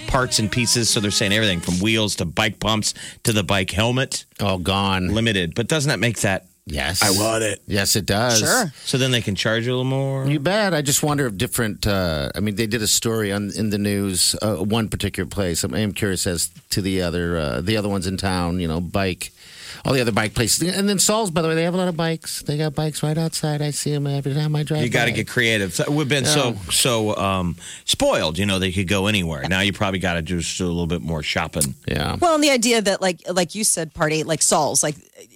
[0.09, 0.89] parts and pieces.
[0.89, 2.93] So they're saying everything from wheels to bike pumps
[3.23, 5.09] to the bike helmet All gone.
[5.09, 5.53] limited.
[5.55, 6.45] But doesn't that make that?
[6.65, 7.01] Yes.
[7.01, 7.61] I want it.
[7.65, 8.39] Yes, it does.
[8.39, 8.71] Sure.
[8.85, 10.27] So then they can charge you a little more.
[10.27, 10.73] You bet.
[10.73, 11.87] I just wonder if different.
[11.87, 14.35] Uh, I mean, they did a story on in the news.
[14.39, 15.63] Uh, one particular place.
[15.63, 18.59] I am am curious as to the other uh, the other ones in town.
[18.59, 19.31] You know, bike,
[19.85, 21.31] all the other bike places, and then Saul's.
[21.31, 22.41] By the way, they have a lot of bikes.
[22.41, 23.61] They got bikes right outside.
[23.61, 24.83] I see them every time I drive.
[24.83, 25.73] You got to get creative.
[25.73, 27.55] So We've been so so um,
[27.85, 28.37] spoiled.
[28.37, 29.47] You know, they could go anywhere.
[29.47, 31.75] Now you probably got to do just a little bit more shopping.
[31.87, 32.15] Yeah.
[32.19, 34.95] Well, and the idea that, like, like you said, party, like Saul's, like,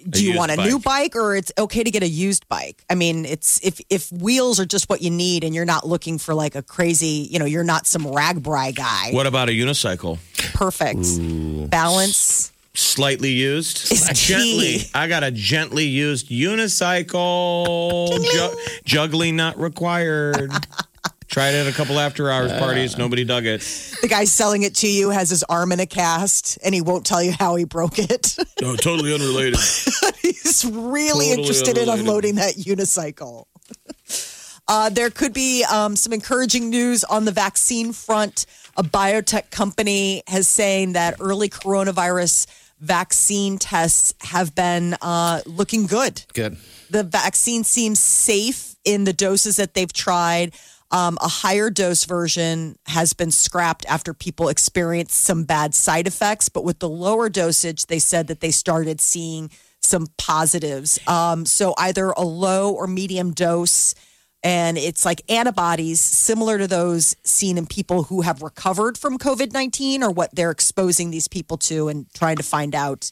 [0.10, 0.68] do you want a bike.
[0.68, 2.84] new bike or it's okay to get a used bike?
[2.90, 6.18] I mean, it's if if wheels are just what you need and you're not looking
[6.18, 9.12] for like a crazy, you know, you're not some RAGBRAI guy.
[9.12, 10.20] What about a unicycle?
[10.54, 12.53] Perfect balance.
[12.76, 14.80] Slightly used, Is Uh, gently.
[14.80, 14.90] key.
[14.96, 18.08] I got a gently used unicycle.
[18.32, 20.52] Ju- juggling not required.
[21.28, 22.98] Tried it at a couple after hours parties.
[22.98, 23.62] Nobody dug it.
[24.02, 27.06] The guy selling it to you has his arm in a cast and he won't
[27.06, 28.36] tell you how he broke it.
[28.62, 29.56] No, totally unrelated.
[30.22, 32.00] He's really Totally interested in unrelated.
[32.00, 33.46] unloading that unicycle.
[34.66, 38.46] Uh, there could be um, some encouraging news on the vaccine front.
[38.78, 42.48] A biotech company has saying that early coronavirus
[42.84, 46.24] vaccine tests have been uh, looking good.
[46.34, 46.58] Good.
[46.90, 50.54] The vaccine seems safe in the doses that they've tried.
[50.92, 56.50] Um, a higher dose version has been scrapped after people experienced some bad side effects.
[56.50, 61.00] But with the lower dosage, they said that they started seeing some positives.
[61.08, 63.96] Um, so either a low or medium dose,
[64.44, 69.54] and it's like antibodies similar to those seen in people who have recovered from COVID
[69.54, 73.10] 19 or what they're exposing these people to and trying to find out,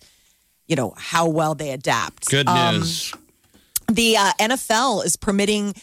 [0.67, 2.29] you know, how well they adapt.
[2.29, 3.13] Good Um, news.
[3.87, 5.73] the uh, NFL is permitting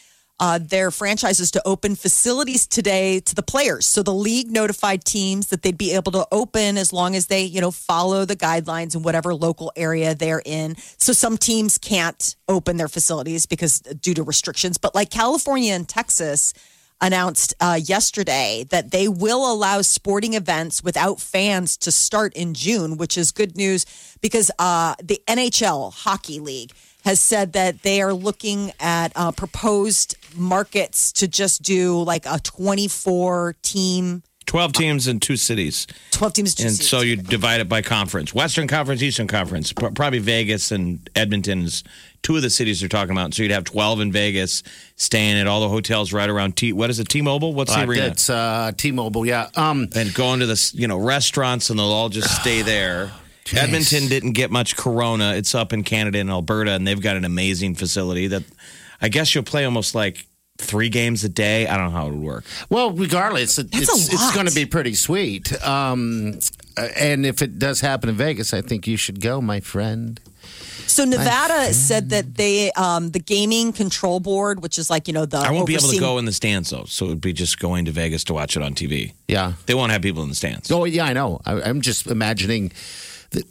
[0.40, 3.86] uh, their franchises to open facilities today to the players.
[3.86, 7.42] So the league notified teams that they'd be able to open as long as they,
[7.42, 10.76] you know, follow the guidelines in whatever local area they're in.
[10.98, 15.88] So some teams can't open their facilities because due to restrictions, but like California and
[15.88, 16.54] Texas
[17.00, 22.96] announced uh, yesterday that they will allow sporting events without fans to start in June,
[22.96, 23.86] which is good news
[24.20, 26.72] because uh, the NHL Hockey League
[27.04, 32.38] has said that they are looking at uh, proposed markets to just do like a
[32.40, 35.86] 24 team, 12 teams in two cities.
[36.12, 36.60] 12 teams.
[36.60, 39.72] And so you divide it by conference Western Conference, Eastern Conference.
[39.72, 41.84] P- Probably Vegas and Edmonton is
[42.22, 43.34] two of the cities they're talking about.
[43.34, 44.62] So you'd have 12 in Vegas,
[44.96, 46.72] staying at all the hotels right around T.
[46.72, 47.52] What is it, T Mobile?
[47.52, 48.06] What's the Uh, arena?
[48.06, 49.26] It's uh, T-Mobile.
[49.26, 49.48] Yeah.
[49.54, 53.12] Um, and going to the you know restaurants and they'll all just stay there.
[53.44, 53.58] Jeez.
[53.62, 55.32] Edmonton didn't get much corona.
[55.34, 58.42] It's up in Canada and Alberta, and they've got an amazing facility that
[59.00, 60.26] I guess you'll play almost like
[60.58, 61.66] three games a day.
[61.66, 62.44] I don't know how it would work.
[62.68, 65.52] Well, regardless, it, it's it's going to be pretty sweet.
[65.64, 66.38] Um,
[66.76, 70.20] uh, and if it does happen in Vegas, I think you should go, my friend.
[70.86, 75.26] So Nevada said that they, um, the gaming control board, which is like you know
[75.26, 77.32] the I won't be able to go in the stands though, so it would be
[77.32, 79.12] just going to Vegas to watch it on TV.
[79.28, 79.52] Yeah.
[79.66, 80.70] They won't have people in the stands.
[80.72, 81.40] Oh, yeah, I know.
[81.44, 82.74] I, I'm just imagining that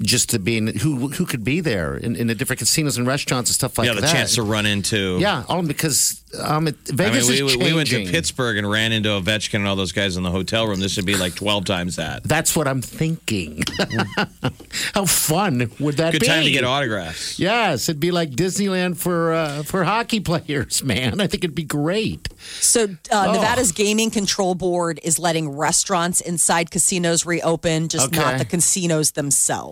[0.02, 3.06] just to be in who who could be there in, in the different casinos and
[3.06, 3.94] restaurants and stuff like that.
[3.94, 4.14] yeah, the that.
[4.14, 5.18] chance to run into.
[5.20, 7.60] Yeah, all because um, it, I mean, Vegas we, is changing.
[7.64, 10.68] we went to Pittsburgh and ran into Ovechkin and all those guys in the hotel
[10.68, 10.80] room.
[10.80, 12.24] This would be like 12 times that.
[12.24, 13.64] That's what I'm thinking.
[14.94, 16.28] How fun would that Good be?
[16.28, 17.40] Good time to get autographs.
[17.40, 21.22] Yes, it'd be like Disneyland for uh, for hockey players, man.
[21.22, 22.30] I think it'd be great.
[22.60, 23.34] So uh, Oh.
[23.34, 29.67] Nevada's gaming control board is letting restaurants inside casinos reopen, just not the casinos themselves.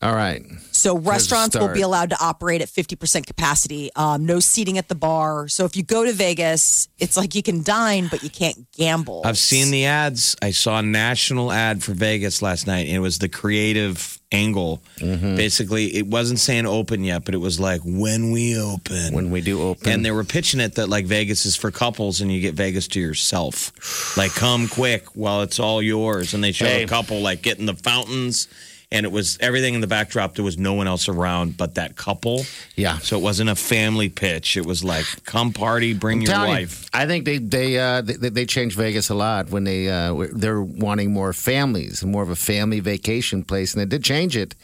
[0.00, 0.42] All right.
[0.70, 4.94] So restaurants will be allowed to operate at 50% capacity, um, no seating at the
[4.94, 5.48] bar.
[5.48, 9.22] So if you go to Vegas, it's like you can dine, but you can't gamble.
[9.24, 10.36] I've seen the ads.
[10.40, 14.80] I saw a national ad for Vegas last night, and it was the creative angle.
[14.98, 15.34] Mm-hmm.
[15.34, 19.12] Basically, it wasn't saying open yet, but it was like when we open.
[19.14, 19.90] When we do open.
[19.90, 22.86] and they were pitching it that like Vegas is for couples, and you get Vegas
[22.88, 24.16] to yourself.
[24.16, 26.34] Like come quick while it's all yours.
[26.34, 26.84] And they show Hey.
[26.84, 28.46] a couple like getting the fountains,
[28.90, 30.34] and it was everything in the backdrop.
[30.34, 32.44] There was no one else around but that couple.
[32.74, 32.98] Yeah.
[32.98, 34.56] So it wasn't a family pitch.
[34.56, 36.88] It was like come party, bring your telling you, wife.
[36.92, 40.62] I think they they uh, they, they changed Vegas a lot when they uh, they're
[40.62, 44.54] wanting more families more of a family vacation place, and they did change it.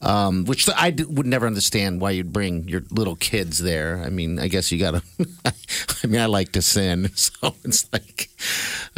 [0.00, 4.00] Um, which I d- would never understand why you'd bring your little kids there.
[4.06, 5.02] I mean, I guess you got to.
[6.04, 8.30] I mean, I like to sin, so it's like,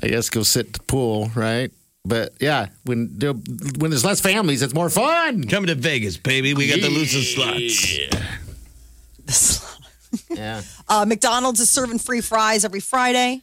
[0.02, 1.72] I guess go sit at the pool, right?
[2.04, 5.44] But yeah, when there, when there's less families, it's more fun.
[5.44, 6.54] Coming to Vegas, baby.
[6.54, 7.98] We got the loosest slots.
[10.28, 10.62] Yeah.
[10.88, 13.42] Uh, McDonald's is serving free fries every Friday.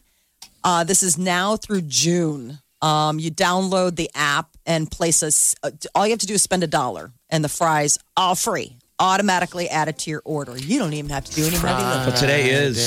[0.66, 2.60] Uh, this is now through June.
[2.82, 5.56] Um, you download the app and place us.
[5.64, 8.76] Uh, all you have to do is spend a dollar, and the fries all free,
[9.00, 10.58] automatically added to your order.
[10.58, 12.12] You don't even have to do any heavy lifting.
[12.12, 12.78] But today is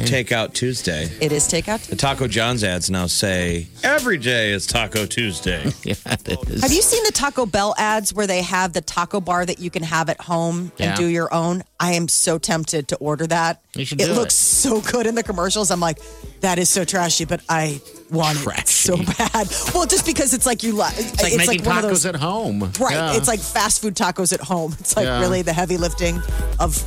[0.00, 1.08] Takeout Tuesday.
[1.20, 1.78] It is takeout.
[1.78, 1.90] Tuesday.
[1.90, 5.70] The Taco John's ads now say every day is Taco Tuesday.
[5.84, 6.62] Yeah, it is.
[6.62, 9.68] Have you seen the Taco Bell ads where they have the taco bar that you
[9.68, 11.64] can have at home and do your own?
[11.80, 13.60] I am so tempted to order that.
[13.74, 14.36] You should it do looks it.
[14.36, 15.70] so good in the commercials.
[15.70, 15.98] I'm like,
[16.40, 17.80] that is so trashy, but I
[18.12, 19.48] want it so bad.
[19.74, 22.16] Well, just because it's like you like It's like making one of tacos those at
[22.16, 22.70] home.
[22.80, 22.92] right.
[22.94, 23.16] Yeah.
[23.16, 24.74] It's like fast food tacos at home.
[24.80, 25.20] It's like Yeah.
[25.20, 26.20] really the heavy lifting
[26.60, 26.82] of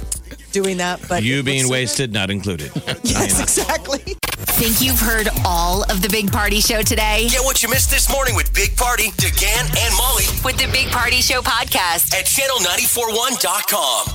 [0.51, 1.01] doing that.
[1.09, 2.71] But You being wasted, not included.
[2.85, 2.99] good.
[3.03, 4.15] Yes, exactly.
[4.55, 7.27] Think you've heard all of the Big Party Show today?
[7.29, 10.87] Get what you missed this morning with Big Party, DeGan, and Molly With the Big
[10.89, 12.13] Party Show podcast.
[12.13, 14.05] at channel941.com.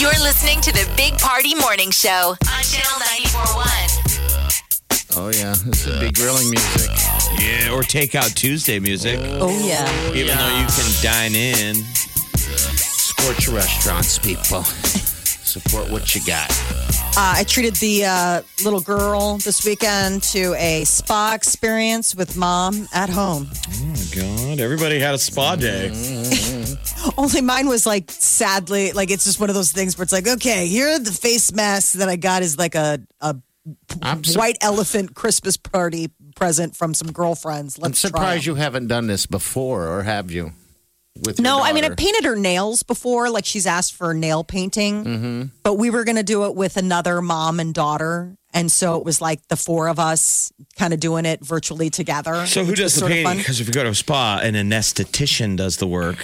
[0.00, 3.83] You're listening to the Big Party Morning Show on Channel 941.
[5.16, 6.90] Oh yeah, this would be grilling music.
[7.40, 9.18] yeah, or Takeout Tuesday music.
[9.22, 9.88] Oh yeah.
[10.12, 11.76] Even though you can dine in.
[12.36, 14.62] Support your restaurants, people.
[14.64, 16.50] Support what you got.
[17.16, 22.88] Uh, I treated the uh, little girl this weekend to a spa experience with mom
[22.92, 23.48] at home.
[23.52, 24.60] Oh my God.
[24.60, 25.90] Everybody had a spa day.
[27.16, 30.26] Only mine was like sadly, like it's just one of those things where it's like,
[30.26, 33.36] okay, here the face masks that I got is like a, a
[34.02, 37.78] I'm, su- white elephant Christmas party present from some girlfriends.
[37.78, 38.52] I'm Let's try surprised 'em.
[38.52, 40.52] you haven't done this before, or have you?
[41.24, 41.96] With No, I mean I daughter?
[41.96, 45.04] painted her nails before, like she's asked for nail painting.
[45.04, 45.42] Mm-hmm.
[45.62, 49.04] But we were going to do it with another mom and daughter, and so it
[49.04, 52.44] was like the four of us kind of doing it virtually together.
[52.48, 53.30] So who which does the sort of painting?
[53.30, 53.38] fun.
[53.38, 56.16] Because if you go to a spa, an anesthetician does the work.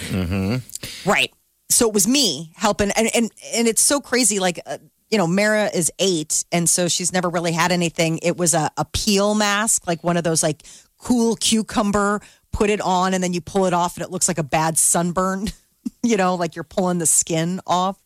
[1.05, 1.31] Right.
[1.69, 4.39] So it was me helping, and and and it's so crazy.
[4.39, 4.77] Like, uh,
[5.11, 8.19] you know, Mara is eight, and so she's never really had anything.
[8.23, 10.63] It was a, a peel mask, like one of those like
[10.97, 12.21] cool cucumber.
[12.53, 14.77] Put it on, and then you pull it off, and it looks like a bad
[14.77, 15.47] sunburn.
[16.03, 17.97] you know, like you're pulling the skin off.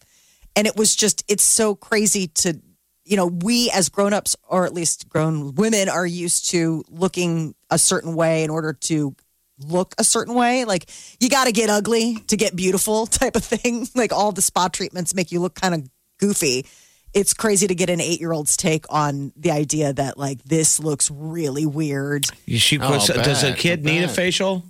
[0.56, 2.60] And it was just, it's so crazy to,
[3.03, 7.78] you know, we as grown-ups, or at least grown women, are used to looking a
[7.78, 9.16] certain way in order to
[9.60, 10.66] look a certain way.
[10.66, 10.89] Like
[11.20, 13.88] you got to get ugly to get beautiful type of thing.
[13.95, 15.89] Like all the spa treatments make you look kind of
[16.20, 16.66] goofy.
[17.16, 20.80] It's crazy to get an eight year old's take on the idea that like this
[20.80, 22.28] looks really weird.
[22.47, 24.63] She Oh, does a kid need a facial?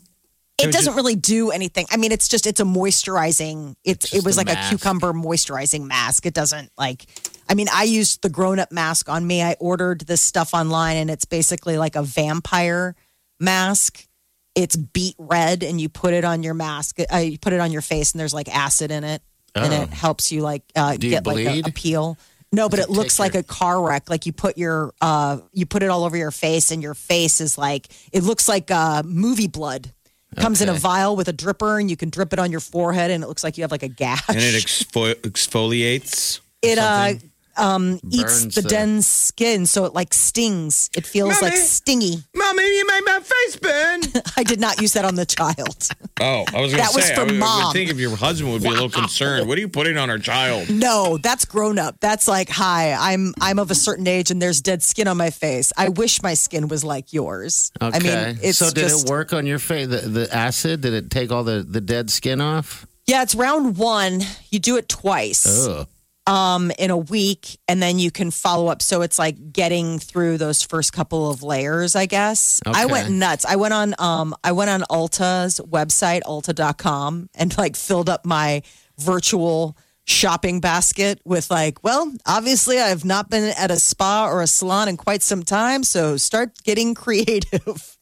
[0.58, 1.86] It doesn't really do anything.
[1.92, 3.76] I mean, it's just it's a moisturizing.
[3.84, 4.72] It's, it was a like mask.
[4.72, 6.26] a cucumber moisturizing mask.
[6.26, 7.06] It doesn't like.
[7.50, 9.44] I mean, I used the grown up mask on me.
[9.44, 12.96] I ordered this stuff online, and it's basically like a vampire
[13.40, 14.08] mask.
[14.56, 17.00] It's beet red, and you put it on your mask.
[17.14, 19.22] Uh, you put it on your face, and there's like acid in it,
[19.56, 22.18] and it helps you like uh, Do you get like a, a peel.
[22.52, 24.10] No, but it looks like your- a car wreck.
[24.10, 27.42] Like you put your uh you put it all over your face and your face
[27.42, 29.92] is like it looks like uh movie blood.
[30.38, 30.80] Comes in a Okay.
[30.80, 33.44] vial with a dripper and you can drip it on your forehead and it looks
[33.44, 34.22] like you have like a gash.
[34.28, 36.40] And it exfo- exfoliates.
[36.62, 37.14] it uh
[37.58, 40.90] um eats Burns the the- dense skin so it like stings.
[40.96, 41.56] It feels like Mommy.
[41.64, 42.24] stingy.
[42.36, 43.15] Mommy, you made my
[43.46, 44.02] face burn.
[44.38, 45.88] I did not use that on the child.
[46.20, 47.64] Oh, I was going to That say, was for I, would- I mom.
[47.66, 49.48] would think if your husband would be a little concerned.
[49.48, 50.70] What are you putting on our child?
[50.70, 51.98] No, that's grown up.
[52.00, 55.30] That's like, hi, I'm I'm of a certain age and there's dead skin on my
[55.30, 55.72] face.
[55.78, 57.72] I wish my skin was like yours.
[57.82, 57.98] Okay.
[57.98, 59.88] I mean, it's so did just it work on your face?
[59.88, 62.86] The, the acid did it take all the, the dead skin off?
[63.08, 64.22] Yeah, it's round one.
[64.50, 65.88] You do it twice Ugh.
[66.28, 68.82] Um, in a week, and then you can follow up.
[68.82, 72.62] So it's like getting through those first couple of layers, I guess.
[72.66, 73.46] I went nuts.
[73.46, 78.64] I went on um, I went on Ulta's website, ulta.com, and like filled up my
[78.98, 84.48] virtual shopping basket with like, well, obviously I've not been at a spa or a
[84.48, 87.98] salon in quite some time, so start getting creative.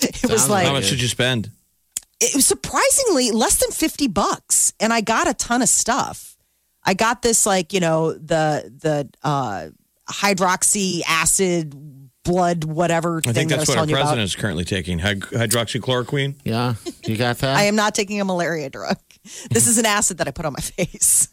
[0.00, 1.50] It was like How much did you spend?
[2.20, 6.27] it was surprisingly less than 50 bucks and i got a ton of stuff
[6.84, 9.68] i got this like you know the the uh
[10.10, 11.74] hydroxy acid
[12.24, 14.64] blood whatever I thing think that i that's was what our president about is currently
[14.64, 16.36] taking Hy- hydroxychloroquine.
[16.44, 16.74] Yeah.
[17.04, 17.56] You got that?
[17.58, 18.98] i am not taking a malaria drug
[19.50, 21.28] this is an acid that i put on my face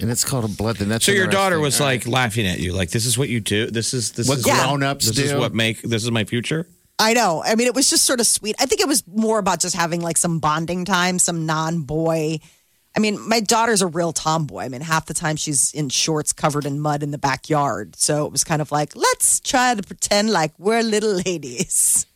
[0.00, 0.76] and it's called a blood.
[0.76, 3.28] Then that's So your daughter was All like laughing at you, like this is what
[3.28, 3.70] you do.
[3.70, 6.66] This is this What is grown-ups This is what make this is my future.
[6.98, 7.42] I know.
[7.44, 8.54] I mean, it was just sort of sweet.
[8.60, 12.38] I think it was more about just having like some bonding time, some non boy.
[12.96, 14.64] I mean, my daughter's a real tomboy.
[14.64, 17.96] I mean, half the time she's in shorts covered in mud in the backyard.
[17.96, 22.06] So it was kind of like, let's try to pretend like we're little ladies.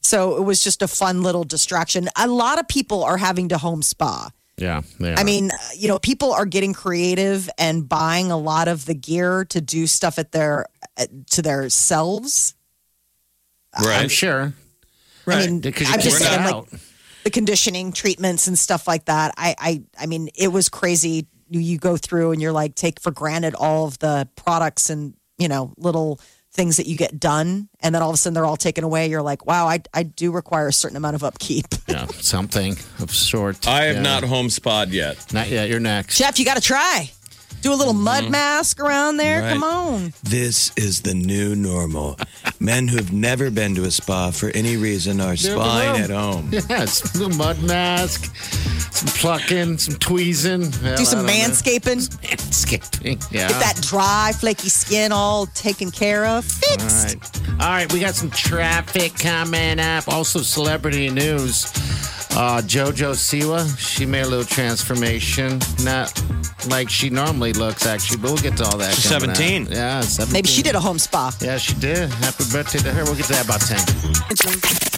[0.00, 2.08] So it was just a fun little distraction.
[2.16, 4.30] A lot of people are having to home spa.
[4.56, 4.82] Yeah.
[5.02, 9.44] I mean, you know, people are getting creative and buying a lot of the gear
[9.46, 10.66] to do stuff at their
[11.30, 12.54] to their selves.
[13.82, 14.00] Right.
[14.02, 14.52] I'm sure.
[15.26, 16.72] I mean, Because you I'm can't just get saying, out.
[16.72, 16.80] like
[17.24, 19.34] the conditioning treatments and stuff like that.
[19.36, 21.26] I, I, I mean, it was crazy.
[21.48, 25.14] You, you go through and you're like, take for granted all of the products and
[25.38, 26.20] you know little
[26.52, 29.08] things that you get done, and then all of a sudden they're all taken away.
[29.08, 31.66] You're like, wow, I, I do require a certain amount of upkeep.
[31.88, 33.66] yeah, something of sort.
[33.66, 34.02] I have Yeah.
[34.02, 35.32] not home spot yet.
[35.32, 35.68] Not yet.
[35.68, 36.16] You're next.
[36.16, 37.10] Jeff, you got to try.
[37.64, 38.32] Do a little mud mm-hmm.
[38.32, 39.40] mask around there.
[39.40, 39.54] Right.
[39.54, 40.12] Come on.
[40.22, 42.18] This is the new normal.
[42.60, 46.50] Men who've never been to a spa for any reason are spying at home.
[46.68, 48.34] Yes, the mud mask,
[48.92, 50.72] some plucking, some tweezing.
[50.72, 52.06] Hell, Do some I don't manscaping.
[52.18, 53.32] Manscaping.
[53.32, 53.48] Yeah.
[53.48, 56.44] Get that dry, flaky skin all taken care of.
[56.44, 57.16] All Fixed.
[57.16, 57.62] right.
[57.62, 60.06] All right, we got some traffic coming up.
[60.08, 61.64] Also, celebrity news.
[62.36, 65.60] Uh, JoJo Siwa, she made a little transformation.
[65.84, 66.20] Not
[66.68, 68.92] like she normally looks, actually, but we'll get to all that.
[68.92, 69.36] She's coming up.
[69.36, 69.68] 17.
[69.70, 70.32] Yeah, 17.
[70.32, 71.32] Maybe she did a home spa.
[71.40, 72.10] Yeah, she did.
[72.10, 73.04] Happy birthday to her.
[73.04, 73.78] We'll get to that about 10.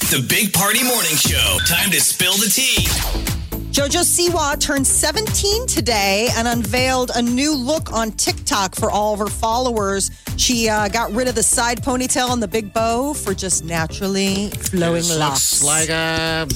[0.09, 1.59] The Big Party Morning Show.
[1.67, 2.87] Time to spill the tea.
[3.77, 9.19] Jojo Siwa turned 17 today and unveiled a new look on TikTok for all of
[9.19, 10.11] her followers.
[10.39, 14.49] She uh, got rid of the side ponytail and the big bow for just naturally
[14.49, 15.63] flowing locks.
[15.63, 16.49] looks like a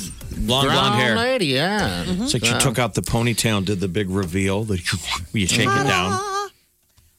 [0.47, 1.17] Long brown blonde hair.
[1.17, 2.05] lady, yeah.
[2.07, 4.65] It's like she took out the ponytail and did the big reveal.
[4.65, 4.77] The
[5.33, 6.21] you shake it down.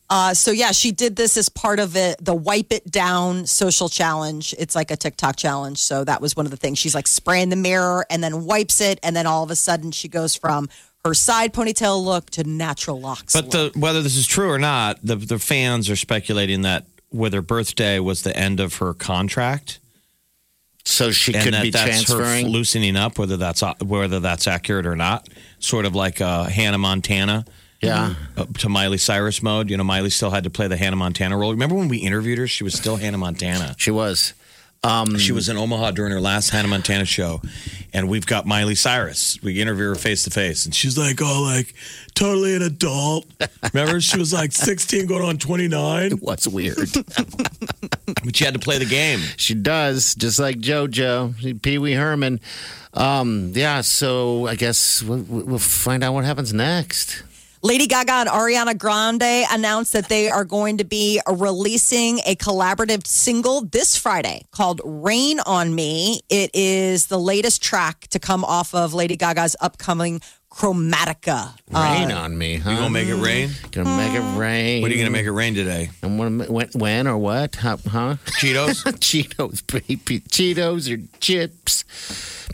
[0.10, 3.88] Uh, so yeah, she did this as part of it, the wipe it down social
[3.88, 4.54] challenge.
[4.60, 5.78] It's like a TikTok challenge.
[5.78, 6.80] So that was one of the things.
[6.80, 9.92] She's like spraying the mirror and then wipes it, and then all of a sudden
[9.92, 10.68] she goes from
[11.06, 13.32] her side ponytail look to natural locks.
[13.34, 17.32] But the whether this is true or not, the the fans are speculating that with
[17.32, 19.80] her birthday was the end of her contract,
[20.84, 22.48] So she and could that be that's her transferring.
[22.48, 23.18] loosening up.
[23.18, 25.30] Whether that's whether that's accurate or not,
[25.60, 27.46] sort of like uh, Hannah Montana.
[27.82, 28.14] Yeah.
[28.38, 29.72] uh, to Miley Cyrus mode.
[29.72, 31.50] You know, Miley still had to play the Hannah Montana role.
[31.50, 32.46] Remember when we interviewed her?
[32.46, 33.74] She was still Hannah Montana.
[33.80, 34.36] She was.
[34.84, 37.40] Um, She was in Omaha during her last Hannah Montana show,
[37.94, 39.38] and we've got Miley Cyrus.
[39.44, 41.76] We interview her face to face, and she's like, "Oh, like
[42.16, 43.28] totally an adult."
[43.74, 46.78] Remember, she was like sixteen, going on twenty nine, What's weird?
[48.24, 49.20] but she had to play the game.
[49.38, 52.40] she does, just like JoJo, Pee Wee Herman.
[52.96, 57.22] Um, yeah, so I guess we'll, we'll find out what happens next.
[57.64, 63.05] Lady Gaga and Ariana Grande announced that they are going to be releasing a collaborative
[63.05, 66.22] single this Friday called Rain on Me.
[66.28, 70.22] It is the latest track to come off of Lady Gaga's upcoming
[70.52, 71.54] Chromatica.
[71.72, 72.72] Rain Uh, on me, huh?
[72.72, 73.49] You gonna make it rain?
[73.72, 74.82] Gonna make it rain.
[74.82, 75.89] What are you gonna make it rain today?
[76.04, 77.56] And when, when, when or what?
[77.56, 77.78] Huh?
[77.89, 78.16] huh?
[78.39, 78.84] Cheetos?
[78.99, 80.20] Cheetos, baby.
[80.22, 81.86] Cheetos or chips.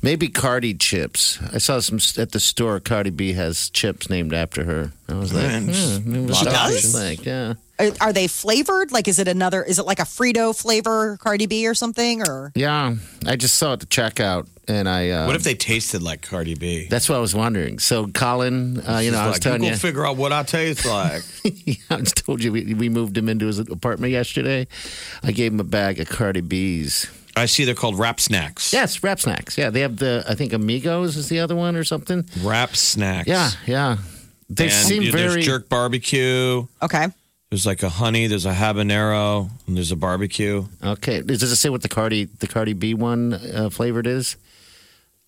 [0.04, 1.40] Maybe Cardi chips.
[1.52, 2.80] I saw some at the store.
[2.80, 4.92] Cardi B has chips named after her.
[5.10, 6.94] I was like, Man, hmm, it was she does?
[6.96, 7.56] Like, yeah.
[7.80, 8.92] Are, are they flavored?
[8.92, 9.64] Like, is it another?
[9.64, 12.22] Is it like a Frito flavor, Cardi B or something?
[12.28, 12.96] Or Yeah,
[13.26, 15.10] I just saw it to check out, and I.
[15.10, 16.88] Uh, What if they tasted like Cardi B?
[16.90, 17.80] That's what I was wondering.
[17.80, 20.32] So, Colin, uh, you know, I was like, telling you you, go figure out what
[20.34, 21.24] I taste like.
[21.90, 24.68] I just told you we, we moved him into his apartment yesterday.
[25.24, 27.08] I gave him a bag of Cardi B's.
[27.36, 28.74] I see they're called Rap Snacks.
[28.74, 29.58] Yes, Rap Snacks.
[29.60, 32.26] Yeah, they have the I think Amigos is the other one or something.
[32.42, 33.28] Rap Snacks.
[33.28, 33.98] Yeah, yeah.
[34.50, 36.66] They And seem you- very There's jerk barbecue.
[36.82, 37.08] okay,
[37.52, 38.26] There's like a honey.
[38.28, 39.50] There's a habanero.
[39.68, 40.66] And there's a barbecue.
[40.84, 41.22] okay.
[41.22, 44.36] Does it say what the Cardi the Cardi B one uh, flavored is?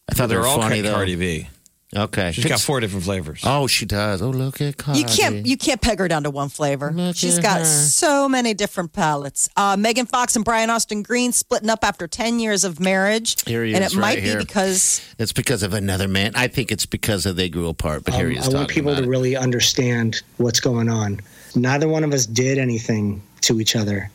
[0.09, 0.93] I thought they They're were all funny Cardi, though.
[0.93, 1.49] Cardi B.
[1.95, 3.41] Okay, She's got four different flavors.
[3.43, 4.21] Oh, she does.
[4.21, 4.99] Oh, look at Cardi.
[4.99, 6.91] you can't you can't peg her down to one flavor.
[6.93, 7.65] Look She's at got her.
[7.65, 9.49] so many different palettes.
[9.57, 13.65] Uh, Megan Fox and Brian Austin Green splitting up after ten years of marriage, Here
[13.65, 16.33] he and is it might right be because It's because of another man.
[16.35, 18.03] I think it's because of they grew apart.
[18.03, 19.07] But here Um, he is I want people to it.
[19.07, 21.19] really understand what's going on.
[21.55, 24.11] Neither one of us did anything to each other.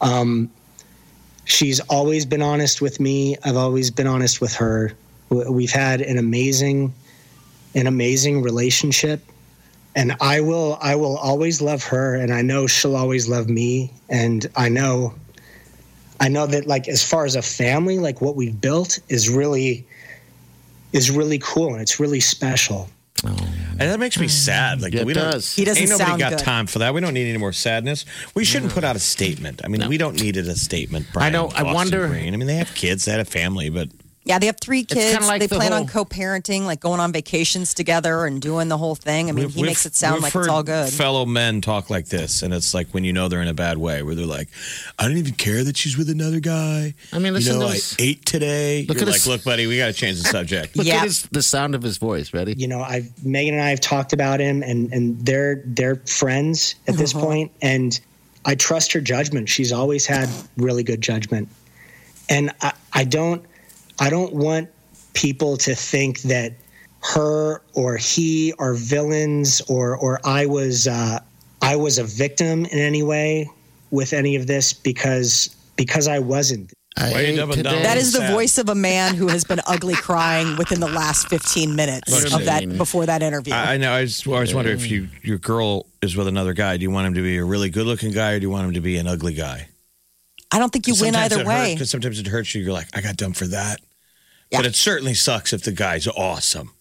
[0.00, 0.50] Um,
[1.46, 3.36] she's always been honest with me.
[3.44, 4.92] I've always been honest with her.
[5.30, 6.92] W- We've had an amazing,
[7.74, 9.20] an amazing relationship,
[9.94, 13.92] and I will, I will always love her, and I know she'll always love me,
[14.08, 15.14] and I know,
[16.20, 19.86] I know that like as far as a family, like what we've built is really,
[20.92, 22.88] is really cool and it's really special.
[23.24, 24.30] And that makes me mm.
[24.30, 24.80] sad.
[24.80, 25.30] Like Yeah, it we don't.
[25.32, 25.54] does.
[25.54, 26.38] He doesn't ain't nobody sound got good.
[26.40, 26.94] time for that.
[26.94, 28.04] We don't need any more sadness.
[28.34, 28.74] We shouldn't mm.
[28.74, 29.60] put out a statement.
[29.64, 31.06] I mean, we don't need it a statement.
[31.12, 32.32] Brian, I know, I Austin wonder- Green.
[32.34, 33.88] I mean, they have kids, they had a family, but
[34.28, 35.26] Yeah, they have three kids.
[35.26, 38.94] like they the plan on co-parenting, like going on vacations together and doing the whole
[38.94, 39.30] thing.
[39.30, 40.92] I mean, We've- he makes it sound like it's all good.
[40.92, 43.78] Fellow men talk like this, and it's like when you know they're in a bad
[43.78, 44.48] way, where they're like,
[44.98, 47.72] "I don't even care that she's with another guy." I mean, you know, to I
[47.72, 48.84] this- ate today.
[48.86, 50.96] Look You're at like, this- "Look, buddy, we got to change the subject." Look Yeah.
[50.98, 52.34] at his, the sound of his voice.
[52.34, 52.52] Ready?
[52.58, 56.74] you know i've megan and i have talked about him and and they're they're friends
[56.86, 57.24] at this uh-huh.
[57.24, 58.00] point, and
[58.44, 61.48] i trust her judgment she's always had really good judgment
[62.28, 63.44] and i i don't
[64.00, 64.68] i don't want
[65.14, 66.52] people to think that
[67.00, 71.18] her or he are villains or or i was uh
[71.62, 73.48] i was a victim in any way
[73.90, 77.82] with any of this because because i wasn't I Why you down?
[77.82, 78.32] That is the Sad.
[78.32, 82.40] voice of a man who has been ugly crying within the last 15 minutes Look,
[82.40, 83.54] of that before that interview.
[83.54, 83.92] I, I know.
[83.92, 86.76] I just always wonder if you your girl is with another guy.
[86.76, 88.66] Do you want him to be a really good looking guy, or do you want
[88.66, 89.68] him to be an ugly guy?
[90.50, 91.74] I don't think you win either way.
[91.74, 92.62] Because sometimes it hurts you.
[92.62, 93.80] You're like, I got done for that.
[94.50, 94.58] Yeah.
[94.58, 96.72] But it certainly sucks if the guy's awesome.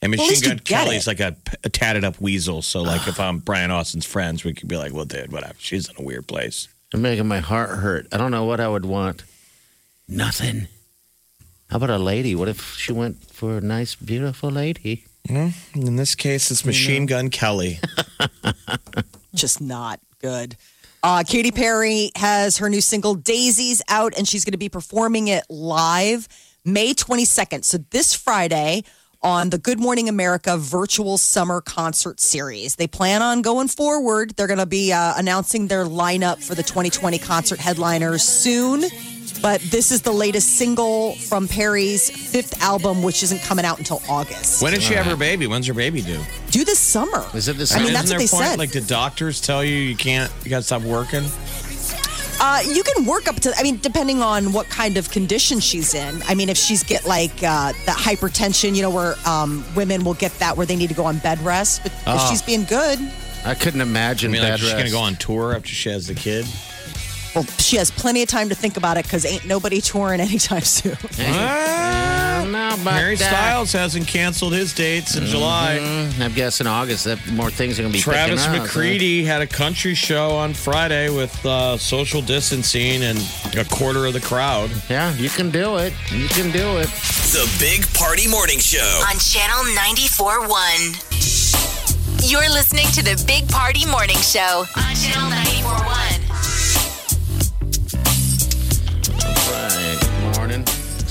[0.00, 2.62] And Machine least you Gun Kelly's like a, a tatted up weasel.
[2.62, 5.54] So, like, if I'm Brian Austin's friends, we could be like, well, dude, whatever.
[5.58, 6.68] She's in a weird place.
[6.92, 8.06] I'm making my heart hurt.
[8.12, 9.24] I don't know what I would want.
[10.06, 10.68] Nothing.
[11.70, 12.34] How about a lady?
[12.34, 15.04] What if she went for a nice, beautiful lady?
[15.28, 17.80] In this case, it's Machine Gun Kelly.
[19.34, 20.56] just not good.
[21.02, 25.28] Uh, Katy Perry has her new single Daisies out, and she's going to be performing
[25.28, 26.26] it live
[26.72, 27.64] May 22nd.
[27.64, 28.84] So this Friday
[29.22, 32.76] on the Good Morning America virtual summer concert series.
[32.76, 34.34] They plan on going forward.
[34.36, 38.84] They're going to be uh, announcing their lineup for the 2020 concert headliners soon.
[39.40, 44.02] But this is the latest single from Perry's fifth album, which isn't coming out until
[44.08, 44.62] August.
[44.62, 45.46] When did she have her baby?
[45.46, 46.20] When's her baby due?
[46.50, 47.24] Do this summer.
[47.34, 47.72] Is it this?
[47.72, 48.58] I mean, Isn't that's what they point, said.
[48.58, 51.24] Like, did doctors tell you you can't, you got to stop working?
[52.40, 53.52] Uh, you can work up to.
[53.56, 56.22] I mean, depending on what kind of condition she's in.
[56.28, 60.14] I mean, if she's get like uh, that hypertension, you know, where um, women will
[60.14, 61.82] get that where they need to go on bed rest.
[61.82, 62.98] But if she's being good,
[63.44, 65.90] I couldn't I imagine mean, like, bed she's going to go on tour after she
[65.90, 66.46] has the kid?
[67.34, 70.62] Well, she has plenty of time to think about it because ain't nobody touring anytime
[70.62, 70.96] soon.
[71.18, 73.28] I don't know about Harry that.
[73.28, 75.78] Styles hasn't canceled his dates in July.
[75.80, 78.02] Mm, I guess in August, that more things are going to be.
[78.02, 83.18] Travis picking up, McCready had a country show on Friday with uh, social distancing and
[83.56, 84.70] a quarter of the crowd.
[84.88, 85.92] Yeah, you can do it.
[86.10, 86.88] You can do it.
[87.32, 89.02] The Big Party Morning Show.
[89.08, 92.30] on Channel 94.1.
[92.30, 95.86] You're listening to the Big Party Morning Show on Channel 94.1.
[95.86, 96.20] Right.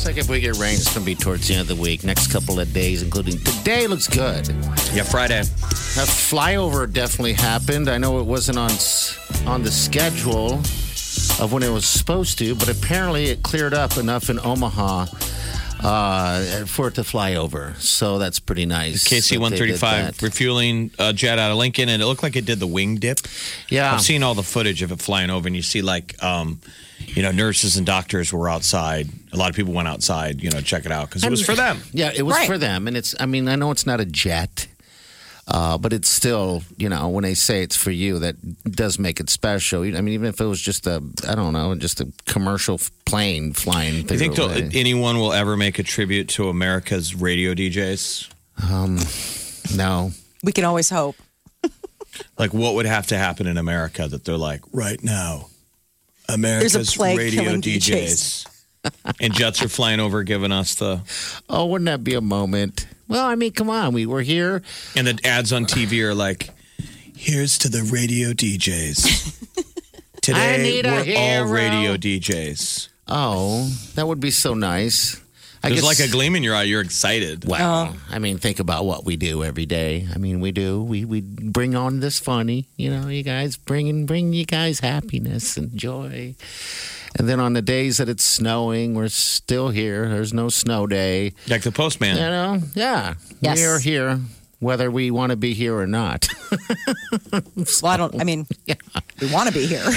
[0.07, 2.05] Like if we get rain, it's going to be towards the end of the week.
[2.05, 4.47] Next couple of days, including today, looks good.
[4.93, 5.41] Yeah, Friday.
[5.41, 7.89] That flyover definitely happened.
[7.89, 8.71] I know it wasn't on
[9.45, 10.53] on the schedule
[11.41, 15.07] of when it was supposed to, but apparently it cleared up enough in Omaha
[15.81, 17.75] uh, for it to fly over.
[17.79, 19.03] So that's pretty nice.
[19.03, 22.37] KC that they did 135 refueling a jet out of Lincoln, and it looked like
[22.37, 23.19] it did the wing dip.
[23.67, 23.93] Yeah.
[23.93, 26.61] I've seen all the footage of it flying over, and you see like, um,
[27.07, 29.07] you know, nurses and doctors were outside.
[29.33, 31.55] A lot of people went outside, you know, check it out because it was for
[31.55, 31.79] them.
[31.91, 32.47] Yeah, it was Right.
[32.47, 33.15] for them, and it's.
[33.19, 34.67] I mean, I know it's not a jet,
[35.47, 38.35] uh, but it's still, you know, when they say it's for you, that
[38.69, 39.83] does make it special.
[39.83, 43.53] I mean, even if it was just a, I don't know, just a commercial plane
[43.53, 44.03] flying.
[44.03, 48.29] Do you think through anyone will ever make a tribute to America's radio DJs?
[48.69, 48.99] Um,
[49.75, 50.11] No,
[50.43, 51.15] we can always hope.
[52.39, 55.49] Like, what would have to happen in America that they're like, right now,
[56.29, 58.45] America's plague radio killing DJs.
[59.21, 61.01] and jets are flying over, giving us the
[61.49, 62.87] Oh, wouldn't that be a moment?
[63.07, 64.61] Well, I mean, come on, we were here.
[64.95, 66.49] and the ads on TV are like,
[67.15, 69.33] "Here's to the radio DJs."
[70.21, 71.51] Today need we're all hero.
[71.51, 72.89] radio DJs.
[73.07, 75.21] Oh, that would be so nice.
[75.63, 76.63] I There's guess- like a gleam in your eye.
[76.63, 77.45] You're excited.
[77.47, 80.07] Well, I mean, think about what we do every day.
[80.13, 80.81] I mean, we do.
[80.83, 83.07] We we bring on this funny, you know.
[83.07, 86.35] You guys bring and bring you guys happiness and joy.
[87.17, 90.07] And then on the days that it's snowing, we're still here.
[90.07, 91.33] There's no snow day.
[91.47, 92.15] Like the postman.
[92.17, 93.57] You know, yeah, Yes.
[93.57, 94.19] we are here,
[94.59, 96.27] whether we want to be here or not.
[97.81, 98.19] Well, I don't.
[98.21, 98.75] I mean, yeah.
[99.21, 99.83] we want to be here.